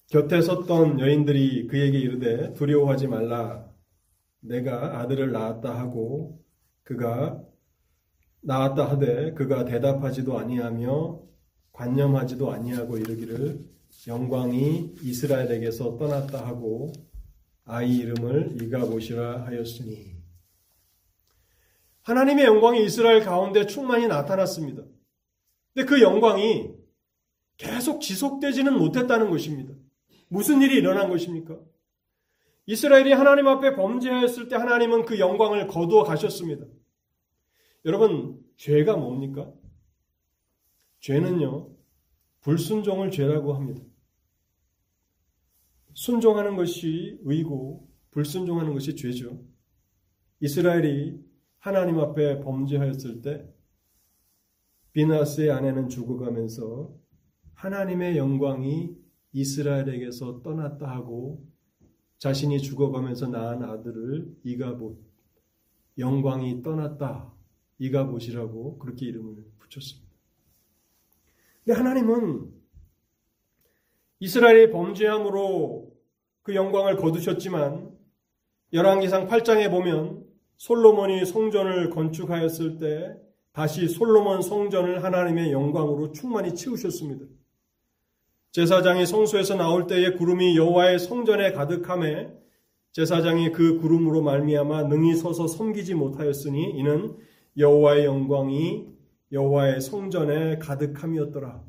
곁에 0.09 0.41
섰던 0.41 0.99
여인들이 0.99 1.67
그에게 1.67 1.99
이르되 1.99 2.53
두려워하지 2.53 3.07
말라. 3.07 3.69
내가 4.39 5.01
아들을 5.01 5.31
낳았다 5.31 5.77
하고 5.77 6.43
그가 6.83 7.43
낳았다 8.41 8.89
하되 8.89 9.33
그가 9.33 9.65
대답하지도 9.65 10.39
아니하며 10.39 11.21
관념하지도 11.73 12.51
아니하고 12.51 12.97
이르기를 12.97 13.59
영광이 14.07 14.95
이스라엘에게서 15.03 15.97
떠났다 15.97 16.43
하고 16.43 16.91
아이 17.65 17.97
이름을 17.97 18.63
이가보시라 18.63 19.45
하였으니 19.45 20.15
하나님의 22.01 22.45
영광이 22.45 22.83
이스라엘 22.83 23.23
가운데 23.23 23.67
충만히 23.67 24.07
나타났습니다. 24.07 24.81
근데 25.73 25.85
그 25.85 26.01
영광이 26.01 26.71
계속 27.57 28.01
지속되지는 28.01 28.75
못했다는 28.75 29.29
것입니다. 29.29 29.75
무슨 30.29 30.61
일이 30.61 30.75
일어난 30.77 31.09
것입니까? 31.09 31.59
이스라엘이 32.67 33.11
하나님 33.13 33.47
앞에 33.47 33.75
범죄하였을 33.75 34.47
때 34.47 34.55
하나님은 34.55 35.05
그 35.05 35.19
영광을 35.19 35.67
거두어 35.67 36.03
가셨습니다. 36.03 36.65
여러분, 37.85 38.39
죄가 38.57 38.95
뭡니까? 38.95 39.51
죄는요, 40.99 41.71
불순종을 42.41 43.09
죄라고 43.09 43.53
합니다. 43.53 43.81
순종하는 45.93 46.55
것이 46.55 47.19
의고, 47.23 47.89
불순종하는 48.11 48.73
것이 48.73 48.95
죄죠. 48.95 49.41
이스라엘이 50.39 51.19
하나님 51.57 51.99
앞에 51.99 52.41
범죄하였을 52.41 53.21
때 53.21 53.49
비나스의 54.93 55.51
아내는 55.51 55.89
죽어가면서 55.89 56.93
하나님의 57.53 58.17
영광이 58.17 58.95
이스라엘에게서 59.33 60.41
떠났다 60.41 60.89
하고 60.89 61.45
자신이 62.17 62.59
죽어가면서 62.61 63.27
낳은 63.27 63.63
아들을 63.63 64.35
이가봇 64.43 64.97
영광이 65.97 66.61
떠났다 66.61 67.33
이가봇이라고 67.79 68.77
그렇게 68.79 69.05
이름을 69.05 69.45
붙였습니다. 69.59 70.09
근데 71.63 71.77
하나님은 71.77 72.51
이스라엘의 74.19 74.71
범죄함으로 74.71 75.95
그 76.41 76.55
영광을 76.55 76.97
거두셨지만 76.97 77.97
열왕기상 78.73 79.27
8장에 79.27 79.69
보면 79.71 80.25
솔로몬이 80.57 81.25
성전을 81.25 81.89
건축하였을 81.89 82.77
때 82.77 83.15
다시 83.53 83.87
솔로몬 83.87 84.41
성전을 84.41 85.03
하나님의 85.03 85.51
영광으로 85.51 86.11
충만히 86.11 86.53
채우셨습니다. 86.53 87.25
제사장이 88.51 89.05
성소에서 89.05 89.55
나올 89.55 89.85
때에 89.85 90.13
구름이 90.13 90.57
여호와의 90.57 90.99
성전에 90.99 91.51
가득함에 91.51 92.33
제사장이 92.91 93.51
그 93.51 93.79
구름으로 93.79 94.23
말미암아 94.23 94.83
능히 94.83 95.15
서서 95.15 95.47
섬기지 95.47 95.93
못하였으니 95.93 96.71
이는 96.71 97.15
여호와의 97.57 98.05
영광이 98.05 98.87
여호와의 99.31 99.81
성전에 99.81 100.57
가득함이었더라. 100.57 101.63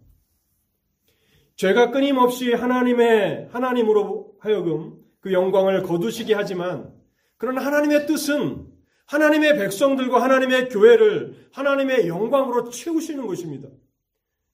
죄가 1.56 1.90
끊임없이 1.90 2.54
하나님의 2.54 3.48
하나님으로 3.50 4.36
하여금 4.38 4.96
그 5.20 5.34
영광을 5.34 5.82
거두시게 5.82 6.32
하지만 6.32 6.94
그러나 7.36 7.62
하나님의 7.62 8.06
뜻은 8.06 8.66
하나님의 9.04 9.58
백성들과 9.58 10.22
하나님의 10.22 10.70
교회를 10.70 11.48
하나님의 11.52 12.08
영광으로 12.08 12.70
채우시는 12.70 13.26
것입니다. 13.26 13.68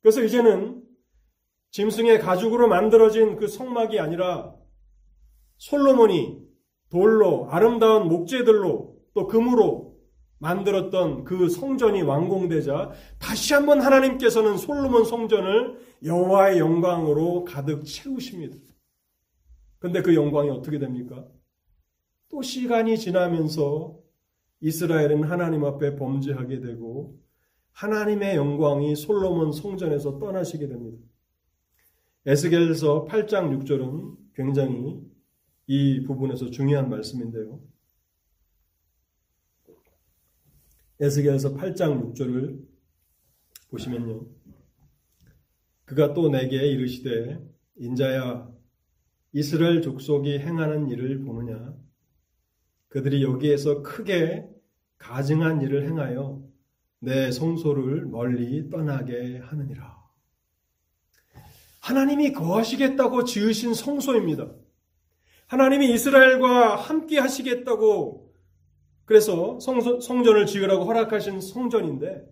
그래서 0.01 0.23
이제는 0.25 0.86
짐승의 1.77 2.21
가죽으로 2.21 2.69
만들어진 2.69 3.37
그 3.37 3.49
성막이 3.49 4.01
아니라 4.01 4.55
솔로몬이 5.59 6.39
돌로 6.89 7.51
아름다운 7.51 8.09
목재들로 8.09 8.97
또 9.13 9.27
금으로 9.27 9.95
만들었던 10.39 11.25
그 11.25 11.51
성전이 11.51 12.01
완공되자 12.01 12.93
다시 13.19 13.53
한번 13.53 13.83
하나님께서는 13.83 14.57
솔로몬 14.57 15.05
성전을 15.05 15.79
여호와의 16.03 16.61
영광으로 16.61 17.45
가득 17.45 17.85
채우십니다. 17.85 18.57
근데 19.79 20.01
그 20.01 20.15
영광이 20.15 20.49
어떻게 20.49 20.79
됩니까? 20.79 21.27
또 22.31 22.41
시간이 22.41 22.97
지나면서 22.97 23.99
이스라엘은 24.61 25.25
하나님 25.25 25.67
앞에 25.67 25.97
범죄하게 25.97 26.61
되고 26.61 27.21
하나님의 27.73 28.37
영광이 28.37 28.97
솔로몬 28.97 29.53
성전에서 29.53 30.19
떠나시게 30.19 30.69
됩니다. 30.69 31.16
에스겔서 32.27 33.05
8장 33.05 33.57
6절은 33.57 34.17
굉장히 34.35 35.01
이 35.69 36.03
부분에서 36.03 36.51
중요한 36.51 36.91
말씀인데요. 36.91 37.61
에스겔서 40.99 41.55
8장 41.55 42.13
6절을 42.15 42.67
보시면요. 43.71 44.27
그가 45.85 46.15
또 46.15 46.29
내게 46.29 46.67
이르시되 46.67 47.41
인자야 47.77 48.51
이스라엘 49.33 49.81
족속이 49.81 50.41
행하는 50.41 50.91
일을 50.91 51.23
보느냐 51.23 51.77
그들이 52.89 53.23
여기에서 53.23 53.83
크게 53.83 54.49
가증한 54.99 55.63
일을 55.63 55.85
행하여 55.87 56.45
내 56.99 57.31
성소를 57.31 58.07
멀리 58.07 58.69
떠나게 58.69 59.39
하느니라. 59.39 59.96
하나님이 61.87 62.33
거하시겠다고 62.33 63.23
지으신 63.23 63.73
성소입니다. 63.73 64.51
하나님이 65.47 65.93
이스라엘과 65.95 66.75
함께 66.75 67.21
하시겠다고 67.21 68.35
그래서 69.05 69.61
성전을 69.61 70.47
지으라고 70.47 70.85
허락하신 70.85 71.41
성전인데 71.41 72.27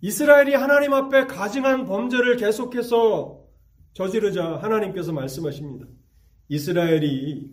이스라엘이 0.00 0.54
하나님 0.54 0.92
앞에 0.92 1.26
가증한 1.26 1.84
범죄를 1.84 2.36
계속해서 2.36 3.44
저지르자 3.92 4.56
하나님께서 4.56 5.12
말씀하십니다. 5.12 5.86
이스라엘이 6.48 7.52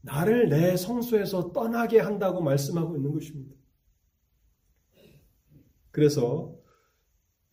나를 0.00 0.48
내 0.48 0.74
성소에서 0.78 1.52
떠나게 1.52 2.00
한다고 2.00 2.40
말씀하고 2.40 2.96
있는 2.96 3.12
것입니다. 3.12 3.54
그래서 5.90 6.54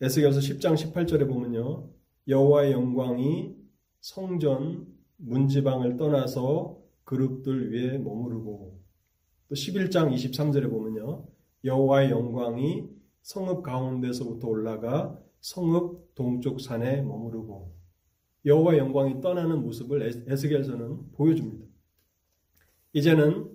에스겔서 0.00 0.40
10장 0.40 0.74
18절에 0.74 1.28
보면요. 1.28 1.97
여호와의 2.28 2.72
영광이 2.72 3.56
성전 4.00 4.86
문지방을 5.16 5.96
떠나서 5.96 6.78
그룹들 7.04 7.72
위에 7.72 7.98
머무르고 7.98 8.78
또 9.48 9.54
11장 9.54 10.12
23절에 10.12 10.68
보면요. 10.70 11.26
여호와의 11.64 12.10
영광이 12.10 12.86
성읍 13.22 13.62
가운데서부터 13.62 14.46
올라가 14.46 15.18
성읍 15.40 16.14
동쪽 16.14 16.60
산에 16.60 17.00
머무르고 17.00 17.74
여호와의 18.44 18.78
영광이 18.78 19.20
떠나는 19.22 19.62
모습을 19.62 20.02
에스겔서는 20.28 21.12
보여줍니다. 21.12 21.66
이제는 22.92 23.50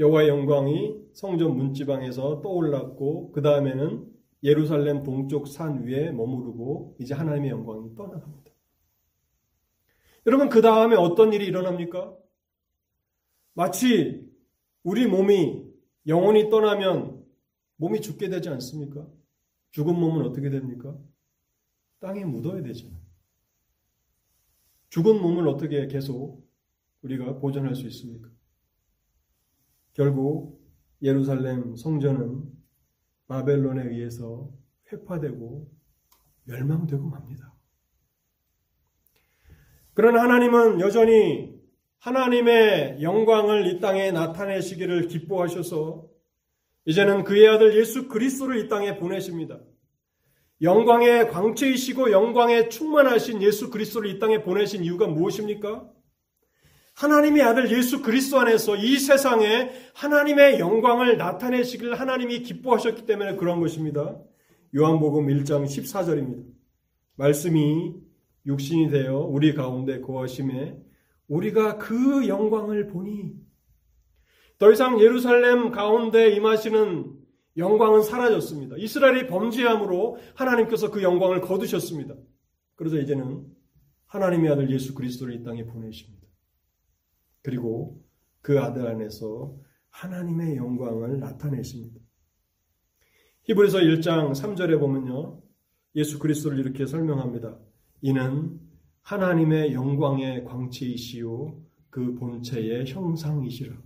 여호와의 0.00 0.28
영광이 0.28 0.96
성전 1.12 1.56
문지방에서 1.56 2.40
떠올랐고 2.42 3.30
그 3.32 3.40
다음에는 3.40 4.06
예루살렘 4.42 5.02
동쪽 5.02 5.46
산 5.46 5.84
위에 5.84 6.10
머무르고 6.12 6.96
이제 6.98 7.14
하나님의 7.14 7.50
영광이 7.50 7.94
떠나갑니다. 7.94 8.50
여러분 10.26 10.48
그 10.48 10.62
다음에 10.62 10.96
어떤 10.96 11.32
일이 11.32 11.46
일어납니까? 11.46 12.16
마치 13.54 14.30
우리 14.82 15.06
몸이 15.06 15.70
영혼이 16.06 16.48
떠나면 16.50 17.24
몸이 17.76 18.00
죽게 18.00 18.28
되지 18.28 18.48
않습니까? 18.48 19.06
죽은 19.72 19.94
몸은 19.98 20.24
어떻게 20.26 20.50
됩니까? 20.50 20.96
땅에 21.98 22.24
묻어야 22.24 22.62
되잖아요. 22.62 23.00
죽은 24.88 25.20
몸을 25.20 25.46
어떻게 25.48 25.86
계속 25.86 26.48
우리가 27.02 27.38
보존할 27.38 27.74
수 27.74 27.86
있습니까? 27.86 28.28
결국 29.92 30.60
예루살렘 31.02 31.76
성전은 31.76 32.59
바벨론에 33.30 33.84
의해서 33.84 34.50
회파되고 34.92 35.70
멸망되고 36.46 37.06
맙니다. 37.06 37.54
그러나 39.94 40.24
하나님은 40.24 40.80
여전히 40.80 41.54
하나님의 41.98 43.02
영광을 43.02 43.68
이 43.68 43.78
땅에 43.78 44.10
나타내시기를 44.10 45.06
기뻐하셔서 45.06 46.08
이제는 46.86 47.22
그의 47.22 47.46
아들 47.46 47.78
예수 47.78 48.08
그리스도를 48.08 48.64
이 48.64 48.68
땅에 48.68 48.96
보내십니다. 48.96 49.60
영광의 50.60 51.28
광채이시고 51.28 52.10
영광에 52.10 52.68
충만하신 52.68 53.42
예수 53.42 53.70
그리스도를 53.70 54.10
이 54.10 54.18
땅에 54.18 54.42
보내신 54.42 54.82
이유가 54.82 55.06
무엇입니까? 55.06 55.88
하나님의 57.00 57.42
아들 57.42 57.74
예수 57.74 58.02
그리스도 58.02 58.38
안에서 58.40 58.76
이 58.76 58.98
세상에 58.98 59.70
하나님의 59.94 60.58
영광을 60.58 61.16
나타내시길 61.16 61.94
하나님이 61.94 62.42
기뻐하셨기 62.42 63.06
때문에 63.06 63.36
그런 63.36 63.58
것입니다. 63.58 64.20
요한복음 64.76 65.28
1장 65.28 65.64
14절입니다. 65.64 66.44
말씀이 67.16 67.94
육신이 68.44 68.90
되어 68.90 69.16
우리 69.16 69.54
가운데 69.54 70.02
거하심에 70.02 70.76
우리가 71.28 71.78
그 71.78 72.28
영광을 72.28 72.88
보니 72.88 73.32
더 74.58 74.70
이상 74.70 75.00
예루살렘 75.00 75.70
가운데 75.70 76.30
임하시는 76.32 77.14
영광은 77.56 78.02
사라졌습니다. 78.02 78.76
이스라엘이 78.76 79.26
범죄함으로 79.26 80.18
하나님께서 80.34 80.90
그 80.90 81.02
영광을 81.02 81.40
거두셨습니다. 81.40 82.14
그래서 82.76 82.98
이제는 82.98 83.46
하나님의 84.04 84.50
아들 84.50 84.70
예수 84.70 84.94
그리스도를 84.94 85.34
이 85.34 85.42
땅에 85.42 85.64
보내십니다. 85.64 86.19
그리고 87.42 88.02
그 88.40 88.60
아들 88.60 88.86
안에서 88.86 89.56
하나님의 89.90 90.56
영광을 90.56 91.20
나타내십니다. 91.20 92.00
히브리서 93.44 93.78
1장 93.78 94.32
3절에 94.32 94.78
보면요. 94.78 95.42
예수 95.96 96.18
그리스도를 96.18 96.58
이렇게 96.58 96.86
설명합니다. 96.86 97.58
이는 98.02 98.60
하나님의 99.02 99.74
영광의 99.74 100.44
광채이시요 100.44 101.60
그 101.90 102.14
본체의 102.14 102.86
형상이시라. 102.86 103.76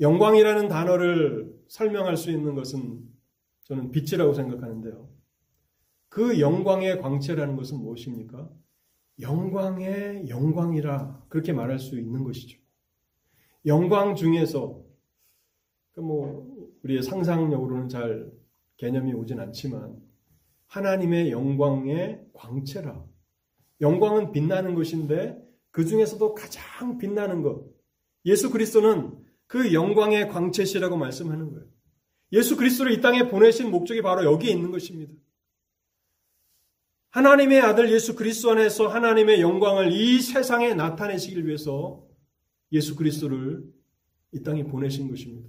영광이라는 0.00 0.68
단어를 0.68 1.54
설명할 1.68 2.16
수 2.16 2.30
있는 2.30 2.54
것은 2.54 3.08
저는 3.64 3.90
빛이라고 3.90 4.32
생각하는데요. 4.34 5.08
그 6.08 6.40
영광의 6.40 7.00
광채라는 7.00 7.56
것은 7.56 7.78
무엇입니까? 7.78 8.50
영광의 9.20 10.28
영광이라 10.28 11.26
그렇게 11.28 11.52
말할 11.52 11.78
수 11.78 11.98
있는 11.98 12.24
것이죠. 12.24 12.58
영광 13.66 14.14
중에서 14.14 14.82
그뭐 15.92 16.68
우리의 16.82 17.02
상상력으로는 17.02 17.88
잘 17.88 18.30
개념이 18.76 19.12
오진 19.12 19.40
않지만 19.40 19.96
하나님의 20.66 21.30
영광의 21.30 22.26
광채라. 22.32 23.04
영광은 23.80 24.32
빛나는 24.32 24.74
것인데 24.74 25.36
그 25.70 25.84
중에서도 25.84 26.34
가장 26.34 26.98
빛나는 26.98 27.42
것. 27.42 27.64
예수 28.24 28.50
그리스도는 28.50 29.18
그 29.46 29.72
영광의 29.72 30.28
광채시라고 30.28 30.96
말씀하는 30.96 31.50
거예요. 31.52 31.66
예수 32.32 32.56
그리스도를 32.56 32.92
이 32.92 33.00
땅에 33.00 33.28
보내신 33.28 33.70
목적이 33.70 34.02
바로 34.02 34.24
여기에 34.24 34.52
있는 34.52 34.70
것입니다. 34.70 35.12
하나님의 37.10 37.60
아들 37.60 37.92
예수 37.92 38.14
그리스도 38.14 38.52
안에서 38.52 38.86
하나님의 38.86 39.40
영광을 39.40 39.92
이 39.92 40.20
세상에 40.20 40.74
나타내시길 40.74 41.46
위해서 41.46 42.06
예수 42.72 42.94
그리스도를 42.94 43.64
이 44.32 44.42
땅에 44.42 44.64
보내신 44.64 45.08
것입니다. 45.08 45.48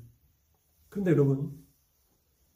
그런데 0.89 1.11
여러분, 1.11 1.51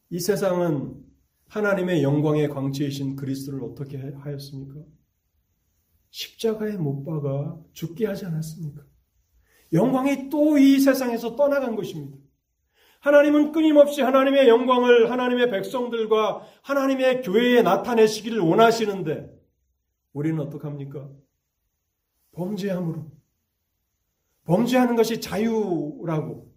이 0.09 0.19
세상은 0.19 1.03
하나님의 1.49 2.01
영광의 2.01 2.49
광채이신 2.49 3.15
그리스도를 3.15 3.63
어떻게 3.63 3.97
하였습니까? 3.97 4.81
십자가에 6.09 6.77
못 6.77 7.03
박아 7.03 7.59
죽게 7.73 8.07
하지 8.07 8.25
않았습니까? 8.25 8.81
영광이 9.73 10.29
또 10.29 10.57
이 10.57 10.79
세상에서 10.79 11.35
떠나간 11.35 11.75
것입니다. 11.75 12.17
하나님은 13.05 13.51
끊임없이 13.51 14.01
하나님의 14.01 14.47
영광을 14.47 15.11
하나님의 15.11 15.51
백성들과 15.51 16.41
하나님의 16.63 17.21
교회에 17.21 17.61
나타내시기를 17.61 18.39
원하시는데 18.39 19.31
우리는 20.13 20.39
어떡합니까? 20.39 21.07
범죄함으로. 22.31 23.11
범죄하는 24.45 24.95
것이 24.95 25.21
자유라고 25.21 26.51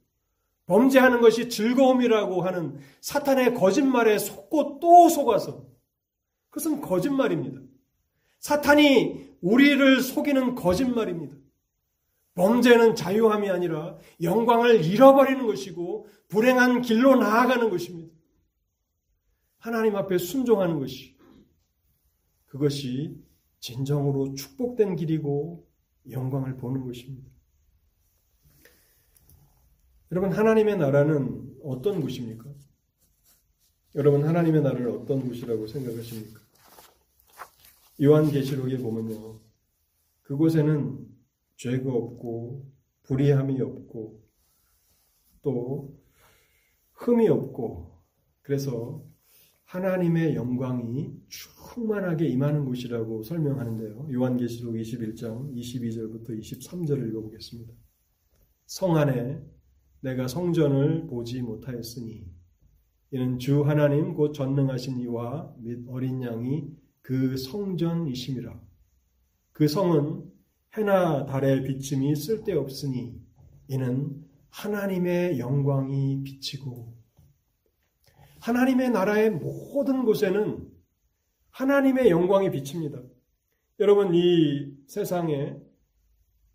범죄하는 0.65 1.21
것이 1.21 1.51
즐거움이라고 1.51 2.41
하는 2.41 2.79
사탄의 3.03 3.53
거짓말에 3.53 4.17
속고 4.17 4.81
또 4.81 5.11
속아서 5.11 5.67
그것은 6.49 6.81
거짓말입니다. 6.81 7.61
사탄이 8.41 9.37
우리를 9.43 10.01
속이는 10.01 10.55
거짓말입니다. 10.55 11.37
범죄는 12.39 12.95
자유함이 12.95 13.51
아니라 13.51 13.99
영광을 14.23 14.85
잃어버리는 14.85 15.45
것이고 15.45 16.07
불행한 16.29 16.83
길로 16.83 17.17
나아가는 17.17 17.69
것입니다. 17.69 18.15
하나님 19.59 19.97
앞에 19.97 20.19
순종하는 20.19 20.79
것이 20.79 21.17
그것이 22.47 23.21
진정으로 23.59 24.35
축복된 24.35 24.95
길이고 24.95 25.67
영광을 26.11 26.57
보는 26.57 26.87
것입니다. 26.87 27.29
여러분 30.13 30.33
하나님의 30.33 30.79
나라는 30.79 31.57
어떤 31.65 32.01
곳입니까? 32.01 32.45
여러분 33.97 34.25
하나님의 34.25 34.63
나라를 34.63 34.91
어떤 34.91 35.27
곳이라고 35.27 35.67
생각하십니까? 35.67 36.41
요한계시록에 38.01 38.79
보면요. 38.79 39.41
그곳에는 40.23 41.08
죄가 41.59 41.93
없고 41.93 42.67
불의함이 43.05 43.61
없고 43.61 44.23
또 45.43 45.99
흠이 46.95 47.29
없고 47.29 47.99
그래서 48.43 49.05
하나님의 49.65 50.35
영광이 50.35 51.13
충만하게 51.29 52.27
임하는 52.29 52.65
곳이라고 52.65 53.23
설명하는데요. 53.23 54.09
요한계시록 54.11 54.75
21장 54.75 55.55
22절부터 55.55 56.31
23절을 56.31 57.09
읽어보겠습니다. 57.11 57.75
성 58.65 58.97
안에 58.97 59.43
내가 60.01 60.29
성전을 60.29 61.07
보지 61.07 61.43
못하였으니 61.43 62.27
이는 63.11 63.39
주 63.39 63.63
하나님 63.63 64.15
곧 64.15 64.33
전능하신 64.33 65.01
이와 65.01 65.55
및 65.59 65.85
어린 65.89 66.23
양이 66.23 66.71
그 67.03 67.37
성전이심이라. 67.37 68.61
그 69.53 69.67
성은 69.67 70.28
해나 70.77 71.25
달의 71.27 71.65
비침이 71.65 72.15
쓸데없으니 72.15 73.21
이는 73.69 74.25
하나님의 74.51 75.39
영광이 75.39 76.23
비치고 76.25 76.95
하나님의 78.41 78.91
나라의 78.91 79.31
모든 79.31 80.05
곳에는 80.05 80.69
하나님의 81.51 82.11
영광이 82.11 82.51
비칩니다. 82.51 83.03
여러분 83.81 84.15
이 84.15 84.73
세상에 84.87 85.57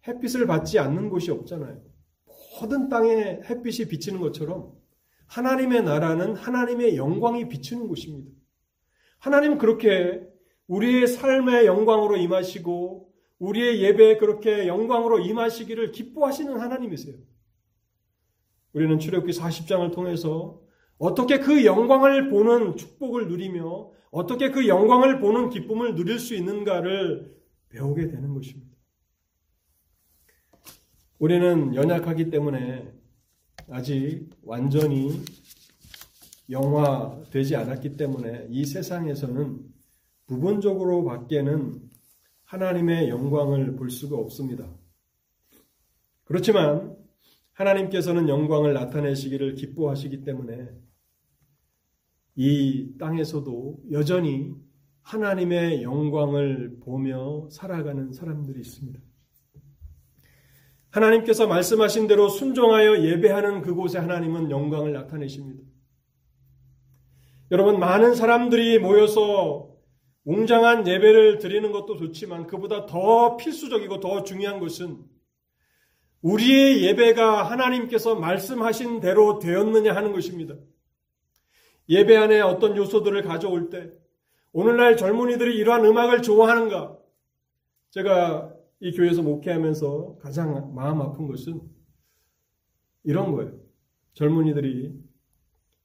햇빛을 0.07 0.47
받지 0.47 0.79
않는 0.79 1.09
곳이 1.09 1.31
없잖아요. 1.31 1.81
모든 2.61 2.89
땅에 2.89 3.39
햇빛이 3.49 3.87
비치는 3.89 4.19
것처럼 4.19 4.73
하나님의 5.27 5.83
나라는 5.83 6.35
하나님의 6.35 6.97
영광이 6.97 7.47
비치는 7.47 7.87
곳입니다. 7.87 8.31
하나님은 9.19 9.57
그렇게 9.57 10.21
우리의 10.67 11.07
삶의 11.07 11.65
영광으로 11.65 12.17
임하시고 12.17 13.12
우리의 13.43 13.81
예배에 13.81 14.17
그렇게 14.17 14.67
영광으로 14.67 15.19
임하시기를 15.19 15.91
기뻐하시는 15.91 16.57
하나님이세요. 16.57 17.17
우리는 18.71 18.97
출애굽기 18.97 19.37
40장을 19.37 19.93
통해서 19.93 20.61
어떻게 20.97 21.39
그 21.39 21.65
영광을 21.65 22.29
보는 22.29 22.77
축복을 22.77 23.27
누리며 23.27 23.91
어떻게 24.11 24.49
그 24.49 24.67
영광을 24.67 25.19
보는 25.19 25.49
기쁨을 25.49 25.95
누릴 25.95 26.19
수 26.19 26.35
있는가를 26.35 27.35
배우게 27.69 28.07
되는 28.07 28.33
것입니다. 28.33 28.77
우리는 31.19 31.75
연약하기 31.75 32.29
때문에 32.29 32.93
아직 33.69 34.29
완전히 34.43 35.21
영화되지 36.49 37.55
않았기 37.55 37.97
때문에 37.97 38.47
이 38.49 38.65
세상에서는 38.65 39.59
부분적으로 40.27 41.03
밖에는 41.03 41.92
하나님의 42.53 43.09
영광을 43.09 43.75
볼 43.75 43.89
수가 43.89 44.15
없습니다. 44.15 44.69
그렇지만 46.23 46.95
하나님께서는 47.53 48.29
영광을 48.29 48.73
나타내시기를 48.75 49.55
기뻐하시기 49.55 50.23
때문에 50.23 50.69
이 52.35 52.95
땅에서도 52.99 53.85
여전히 53.91 54.53
하나님의 55.01 55.81
영광을 55.81 56.77
보며 56.79 57.49
살아가는 57.49 58.13
사람들이 58.13 58.59
있습니다. 58.59 58.99
하나님께서 60.91 61.47
말씀하신 61.47 62.05
대로 62.05 62.29
순종하여 62.29 63.01
예배하는 63.03 63.63
그곳에 63.63 63.97
하나님은 63.97 64.51
영광을 64.51 64.93
나타내십니다. 64.93 65.63
여러분, 67.49 67.79
많은 67.79 68.13
사람들이 68.13 68.77
모여서 68.77 69.72
웅장한 70.25 70.87
예배를 70.87 71.37
드리는 71.37 71.71
것도 71.71 71.97
좋지만 71.97 72.47
그보다 72.47 72.85
더 72.85 73.35
필수적이고 73.35 73.99
더 73.99 74.23
중요한 74.23 74.59
것은 74.59 75.03
우리의 76.21 76.83
예배가 76.83 77.43
하나님께서 77.43 78.15
말씀하신 78.15 79.01
대로 79.01 79.39
되었느냐 79.39 79.93
하는 79.93 80.13
것입니다. 80.13 80.55
예배 81.89 82.15
안에 82.15 82.39
어떤 82.39 82.77
요소들을 82.77 83.21
가져올 83.23 83.69
때 83.69 83.91
오늘날 84.53 84.95
젊은이들이 84.95 85.57
이러한 85.57 85.83
음악을 85.83 86.21
좋아하는가? 86.21 86.97
제가 87.89 88.53
이 88.79 88.91
교회에서 88.91 89.21
목회하면서 89.21 90.17
가장 90.21 90.73
마음 90.73 91.01
아픈 91.01 91.27
것은 91.27 91.61
이런 93.03 93.33
거예요. 93.33 93.59
젊은이들이 94.13 94.93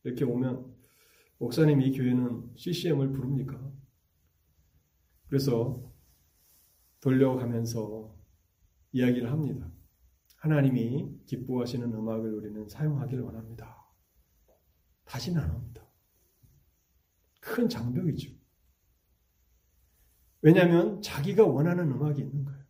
이렇게 0.05 0.24
오면 0.24 0.66
목사님 1.39 1.80
이 1.82 1.91
교회는 1.93 2.51
CCM을 2.57 3.11
부릅니까? 3.11 3.59
그래서 5.29 5.93
돌려가면서 7.01 8.16
이야기를 8.93 9.31
합니다. 9.31 9.70
하나님이 10.37 11.24
기뻐하시는 11.26 11.93
음악을 11.93 12.33
우리는 12.33 12.68
사용하기를 12.68 13.22
원합니다. 13.24 13.76
다시는 15.05 15.41
안 15.41 15.51
옵니다. 15.51 15.87
큰 17.41 17.68
장벽이죠. 17.68 18.33
왜냐하면 20.41 21.03
자기가 21.03 21.45
원하는 21.45 21.91
음악이 21.91 22.20
있는 22.20 22.45
거예요. 22.45 22.64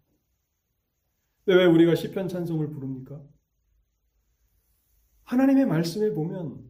왜 1.47 1.65
우리가 1.65 1.95
시편 1.95 2.29
찬송을 2.29 2.71
부릅니까? 2.71 3.23
하나님의 5.25 5.67
말씀에 5.67 6.13
보면 6.13 6.65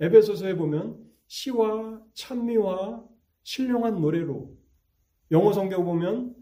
에베소서에 0.00 0.56
보면 0.56 1.10
시와 1.26 2.02
찬미와 2.14 3.08
신령한 3.42 4.00
노래로 4.00 4.63
영어 5.34 5.52
성경 5.52 5.84
보면 5.84 6.32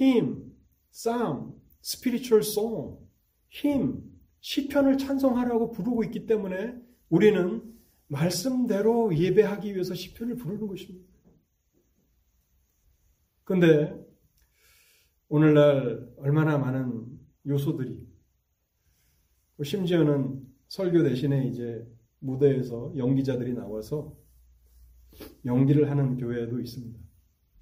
hymn, 0.00 0.52
psalm, 0.90 1.52
spiritual 1.84 2.40
song, 2.44 2.98
hymn, 3.54 4.02
시편을 4.40 4.98
찬송하라고 4.98 5.70
부르고 5.70 6.02
있기 6.04 6.26
때문에 6.26 6.74
우리는 7.10 7.62
말씀대로 8.08 9.16
예배하기 9.16 9.72
위해서 9.72 9.94
시편을 9.94 10.34
부르는 10.34 10.66
것입니다. 10.66 11.12
근데 13.44 13.96
오늘날 15.28 16.12
얼마나 16.16 16.58
많은 16.58 17.06
요소들이 17.46 18.04
심지어는 19.62 20.44
설교 20.66 21.04
대신에 21.04 21.46
이제 21.46 21.86
무대에서 22.18 22.94
연기자들이 22.96 23.54
나와서 23.54 24.16
연기를 25.44 25.88
하는 25.88 26.16
교회도 26.16 26.58
있습니다. 26.58 27.01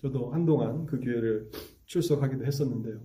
저도 0.03 0.33
한동안 0.33 0.87
그 0.87 1.01
교회를 1.01 1.51
출석하기도 1.87 2.45
했었는데요. 2.45 3.01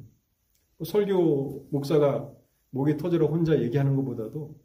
설교 0.84 1.68
목사가 1.72 2.32
목이 2.70 2.98
터져라 2.98 3.28
혼자 3.28 3.62
얘기하는 3.62 3.96
것보다도 3.96 4.56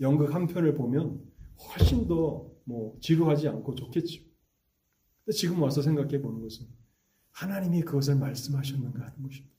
연극 0.00 0.34
한 0.34 0.46
편을 0.46 0.74
보면 0.74 1.20
훨씬 1.58 2.06
더 2.06 2.58
뭐 2.68 2.98
지루하지 3.00 3.48
않고 3.48 3.74
좋겠죠. 3.74 4.22
근데 5.24 5.34
지금 5.34 5.62
와서 5.62 5.80
생각해 5.80 6.20
보는 6.20 6.42
것은 6.42 6.66
하나님이 7.30 7.80
그것을 7.80 8.16
말씀하셨는가 8.16 9.00
하는 9.00 9.22
것입니다. 9.22 9.56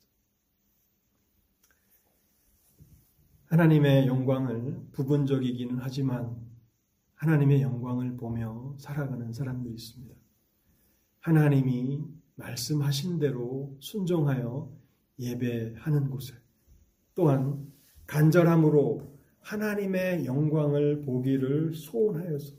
하나님의 3.45 4.05
영광을 4.05 4.79
부분적이기는 4.91 5.79
하지만 5.79 6.37
하나님의 7.15 7.63
영광을 7.63 8.15
보며 8.15 8.75
살아가는 8.77 9.33
사람들이 9.33 9.73
있습니다. 9.73 10.15
하나님이 11.21 12.05
말씀하신 12.39 13.19
대로 13.19 13.75
순종하여 13.79 14.71
예배하는 15.19 16.09
곳에 16.09 16.33
또한 17.13 17.67
간절함으로 18.07 19.19
하나님의 19.41 20.25
영광을 20.25 21.01
보기를 21.01 21.73
소원하여서 21.73 22.55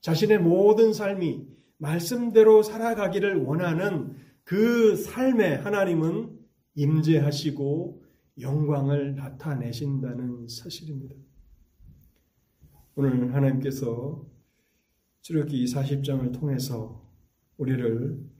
자신의 0.00 0.38
모든 0.38 0.92
삶이 0.92 1.46
말씀대로 1.78 2.62
살아가기를 2.62 3.42
원하는 3.42 4.16
그 4.44 4.96
삶에 4.96 5.56
하나님은 5.56 6.38
임재하시고 6.74 8.02
영광을 8.40 9.14
나타내신다는 9.14 10.48
사실입니다. 10.48 11.14
오늘 12.96 13.34
하나님께서 13.34 14.24
출애굽기 15.22 15.64
40장을 15.64 16.32
통해서 16.38 17.02
우리를 17.56 18.33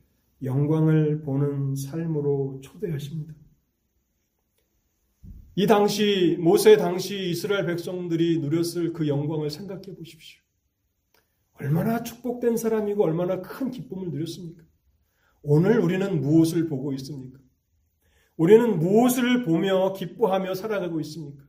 영광을 0.44 1.22
보는 1.22 1.74
삶으로 1.76 2.60
초대하십니다. 2.62 3.34
이 5.56 5.66
당시 5.66 6.36
모세 6.40 6.76
당시 6.76 7.30
이스라엘 7.30 7.66
백성들이 7.66 8.40
누렸을 8.40 8.92
그 8.92 9.06
영광을 9.06 9.50
생각해 9.50 9.94
보십시오. 9.96 10.42
얼마나 11.54 12.02
축복된 12.02 12.56
사람이고 12.56 13.04
얼마나 13.04 13.40
큰 13.40 13.70
기쁨을 13.70 14.10
누렸습니까? 14.10 14.64
오늘 15.42 15.78
우리는 15.78 16.20
무엇을 16.20 16.68
보고 16.68 16.92
있습니까? 16.94 17.38
우리는 18.36 18.78
무엇을 18.78 19.44
보며 19.44 19.92
기뻐하며 19.92 20.54
살아가고 20.54 21.00
있습니까? 21.00 21.44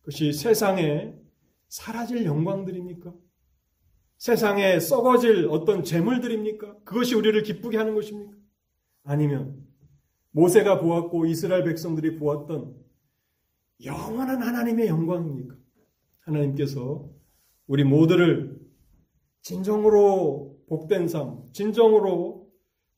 그것이 0.00 0.32
세상에 0.32 1.14
사라질 1.68 2.24
영광들입니까? 2.26 3.14
세상에 4.20 4.78
썩어질 4.78 5.48
어떤 5.50 5.82
재물들입니까? 5.82 6.80
그것이 6.84 7.14
우리를 7.14 7.42
기쁘게 7.42 7.78
하는 7.78 7.94
것입니까? 7.94 8.36
아니면 9.02 9.66
모세가 10.32 10.80
보았고 10.80 11.24
이스라엘 11.24 11.64
백성들이 11.64 12.18
보았던 12.18 12.76
영원한 13.82 14.42
하나님의 14.42 14.88
영광입니까? 14.88 15.56
하나님께서 16.26 17.08
우리 17.66 17.82
모두를 17.82 18.60
진정으로 19.40 20.64
복된 20.68 21.08
삶, 21.08 21.46
진정으로 21.54 22.46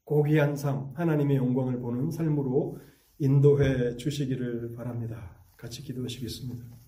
고귀한 0.03 0.57
삶, 0.57 0.91
하나님의 0.95 1.37
영광을 1.37 1.79
보는 1.79 2.11
삶으로 2.11 2.81
인도해 3.21 3.97
주시기를 3.97 4.73
바랍니다. 4.75 5.41
같이 5.57 5.83
기도하시겠습니다. 5.83 6.82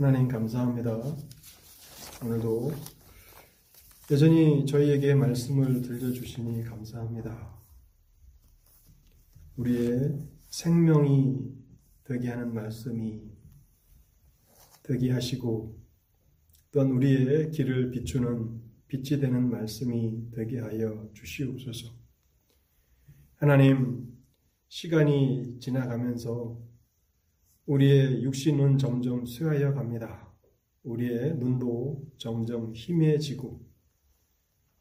하나님 0.00 0.28
감사합니다. 0.28 0.96
오늘도 2.24 2.72
여전히 4.10 4.64
저희에게 4.64 5.14
말씀을 5.14 5.82
들려주시니 5.82 6.64
감사합니다. 6.64 7.54
우리의 9.58 10.26
생명이 10.48 11.52
되게 12.04 12.30
하는 12.30 12.54
말씀이 12.54 13.20
되게 14.84 15.10
하시고 15.10 15.78
또한 16.70 16.92
우리의 16.92 17.50
길을 17.50 17.90
비추는 17.90 18.58
빛이 18.88 19.20
되는 19.20 19.50
말씀이 19.50 20.30
되게 20.30 20.60
하여 20.60 21.10
주시옵소서. 21.12 21.92
하나님, 23.36 24.16
시간이 24.68 25.58
지나가면서 25.60 26.69
우리의 27.70 28.24
육신은 28.24 28.78
점점 28.78 29.24
쇠하여 29.24 29.74
갑니다. 29.74 30.28
우리의 30.82 31.36
눈도 31.36 32.02
점점 32.16 32.72
희미해지고 32.74 33.60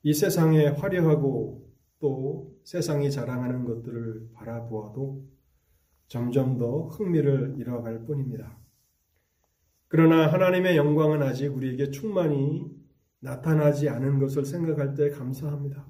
이 0.02 0.12
세상에 0.12 0.66
화려하고 0.70 1.70
또 2.00 2.58
세상이 2.64 3.12
자랑하는 3.12 3.66
것들을 3.66 4.30
바라보아도 4.34 5.24
점점 6.08 6.58
더 6.58 6.88
흥미를 6.88 7.58
잃어갈 7.60 8.06
뿐입니다. 8.06 8.58
그러나 9.88 10.26
하나님의 10.26 10.76
영광은 10.76 11.22
아직 11.22 11.56
우리에게 11.56 11.92
충만히 11.92 12.66
나타나지 13.20 13.88
않은 13.88 14.18
것을 14.18 14.46
생각할 14.46 14.96
때 14.96 15.12
감사합니다. 15.12 15.88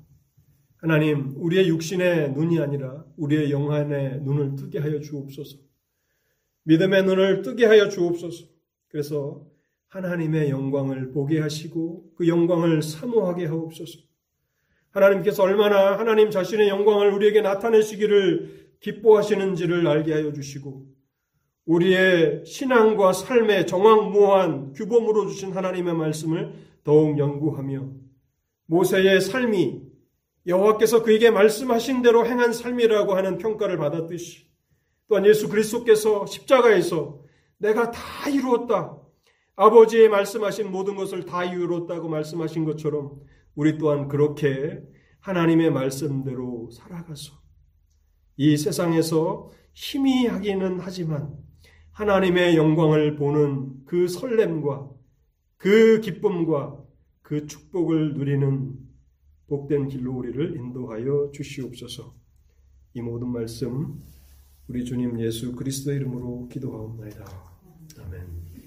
하나님, 0.76 1.34
우리의 1.38 1.70
육신의 1.70 2.34
눈이 2.34 2.60
아니라 2.60 3.06
우리의 3.16 3.52
영안의 3.52 4.24
눈을 4.24 4.58
뜨게 4.58 4.80
하여 4.80 5.00
주옵소서. 5.00 5.69
믿음의 6.70 7.04
눈을 7.04 7.42
뜨게 7.42 7.66
하여 7.66 7.90
주옵소서. 7.90 8.46
그래서 8.90 9.44
하나님의 9.88 10.52
영광을 10.52 11.12
보게 11.12 11.40
하시고 11.40 12.12
그 12.16 12.28
영광을 12.28 12.84
사모하게 12.84 13.48
하옵소서. 13.48 13.98
하나님께서 14.92 15.42
얼마나 15.42 15.98
하나님 15.98 16.30
자신의 16.30 16.70
영광을 16.70 17.12
우리에게 17.12 17.42
나타내시기를 17.42 18.76
기뻐하시는지를 18.82 19.88
알게 19.88 20.14
하여 20.14 20.32
주시고 20.32 20.86
우리의 21.66 22.46
신앙과 22.46 23.14
삶의 23.14 23.66
정황무한 23.66 24.74
규범으로 24.74 25.28
주신 25.28 25.52
하나님의 25.52 25.96
말씀을 25.96 26.54
더욱 26.84 27.18
연구하며 27.18 27.90
모세의 28.68 29.22
삶이 29.22 29.82
여호와께서 30.46 31.02
그에게 31.02 31.32
말씀하신 31.32 32.04
대로 32.04 32.28
행한 32.28 32.54
삶이라고 32.54 33.16
하는 33.16 33.40
평가를 33.40 33.78
받았듯이 33.78 34.49
또한 35.10 35.26
예수 35.26 35.50
그리스도께서 35.50 36.26
십자가에서 36.28 37.20
내가 37.58 37.92
다 37.92 38.30
이루었다. 38.30 38.96
아버지의 39.56 40.08
말씀하신 40.08 40.72
모든 40.72 40.96
것을 40.96 41.26
다 41.26 41.44
이루었다고 41.44 42.08
말씀하신 42.08 42.64
것처럼 42.64 43.20
우리 43.56 43.78
또한 43.78 44.08
그렇게 44.08 44.82
하나님의 45.20 45.72
말씀대로 45.72 46.70
살아가서 46.72 47.34
이 48.38 48.56
세상에서 48.56 49.52
희미하기는 49.74 50.80
하지만 50.80 51.36
하나님의 51.92 52.56
영광을 52.56 53.18
보는 53.18 53.84
그 53.86 54.08
설렘과 54.08 54.90
그 55.58 56.00
기쁨과 56.00 56.82
그 57.22 57.48
축복을 57.48 58.14
누리는 58.14 58.76
복된 59.48 59.90
길로 59.90 60.14
우리를 60.14 60.56
인도하여 60.56 61.32
주시옵소서. 61.34 62.16
이 62.94 63.02
모든 63.02 63.28
말씀 63.30 64.00
우리 64.70 64.86
주님 64.86 65.20
예수 65.20 65.52
그리스도 65.54 65.92
이름으로 65.92 66.48
기도하옵나이다. 66.48 67.26
아멘. 68.06 68.39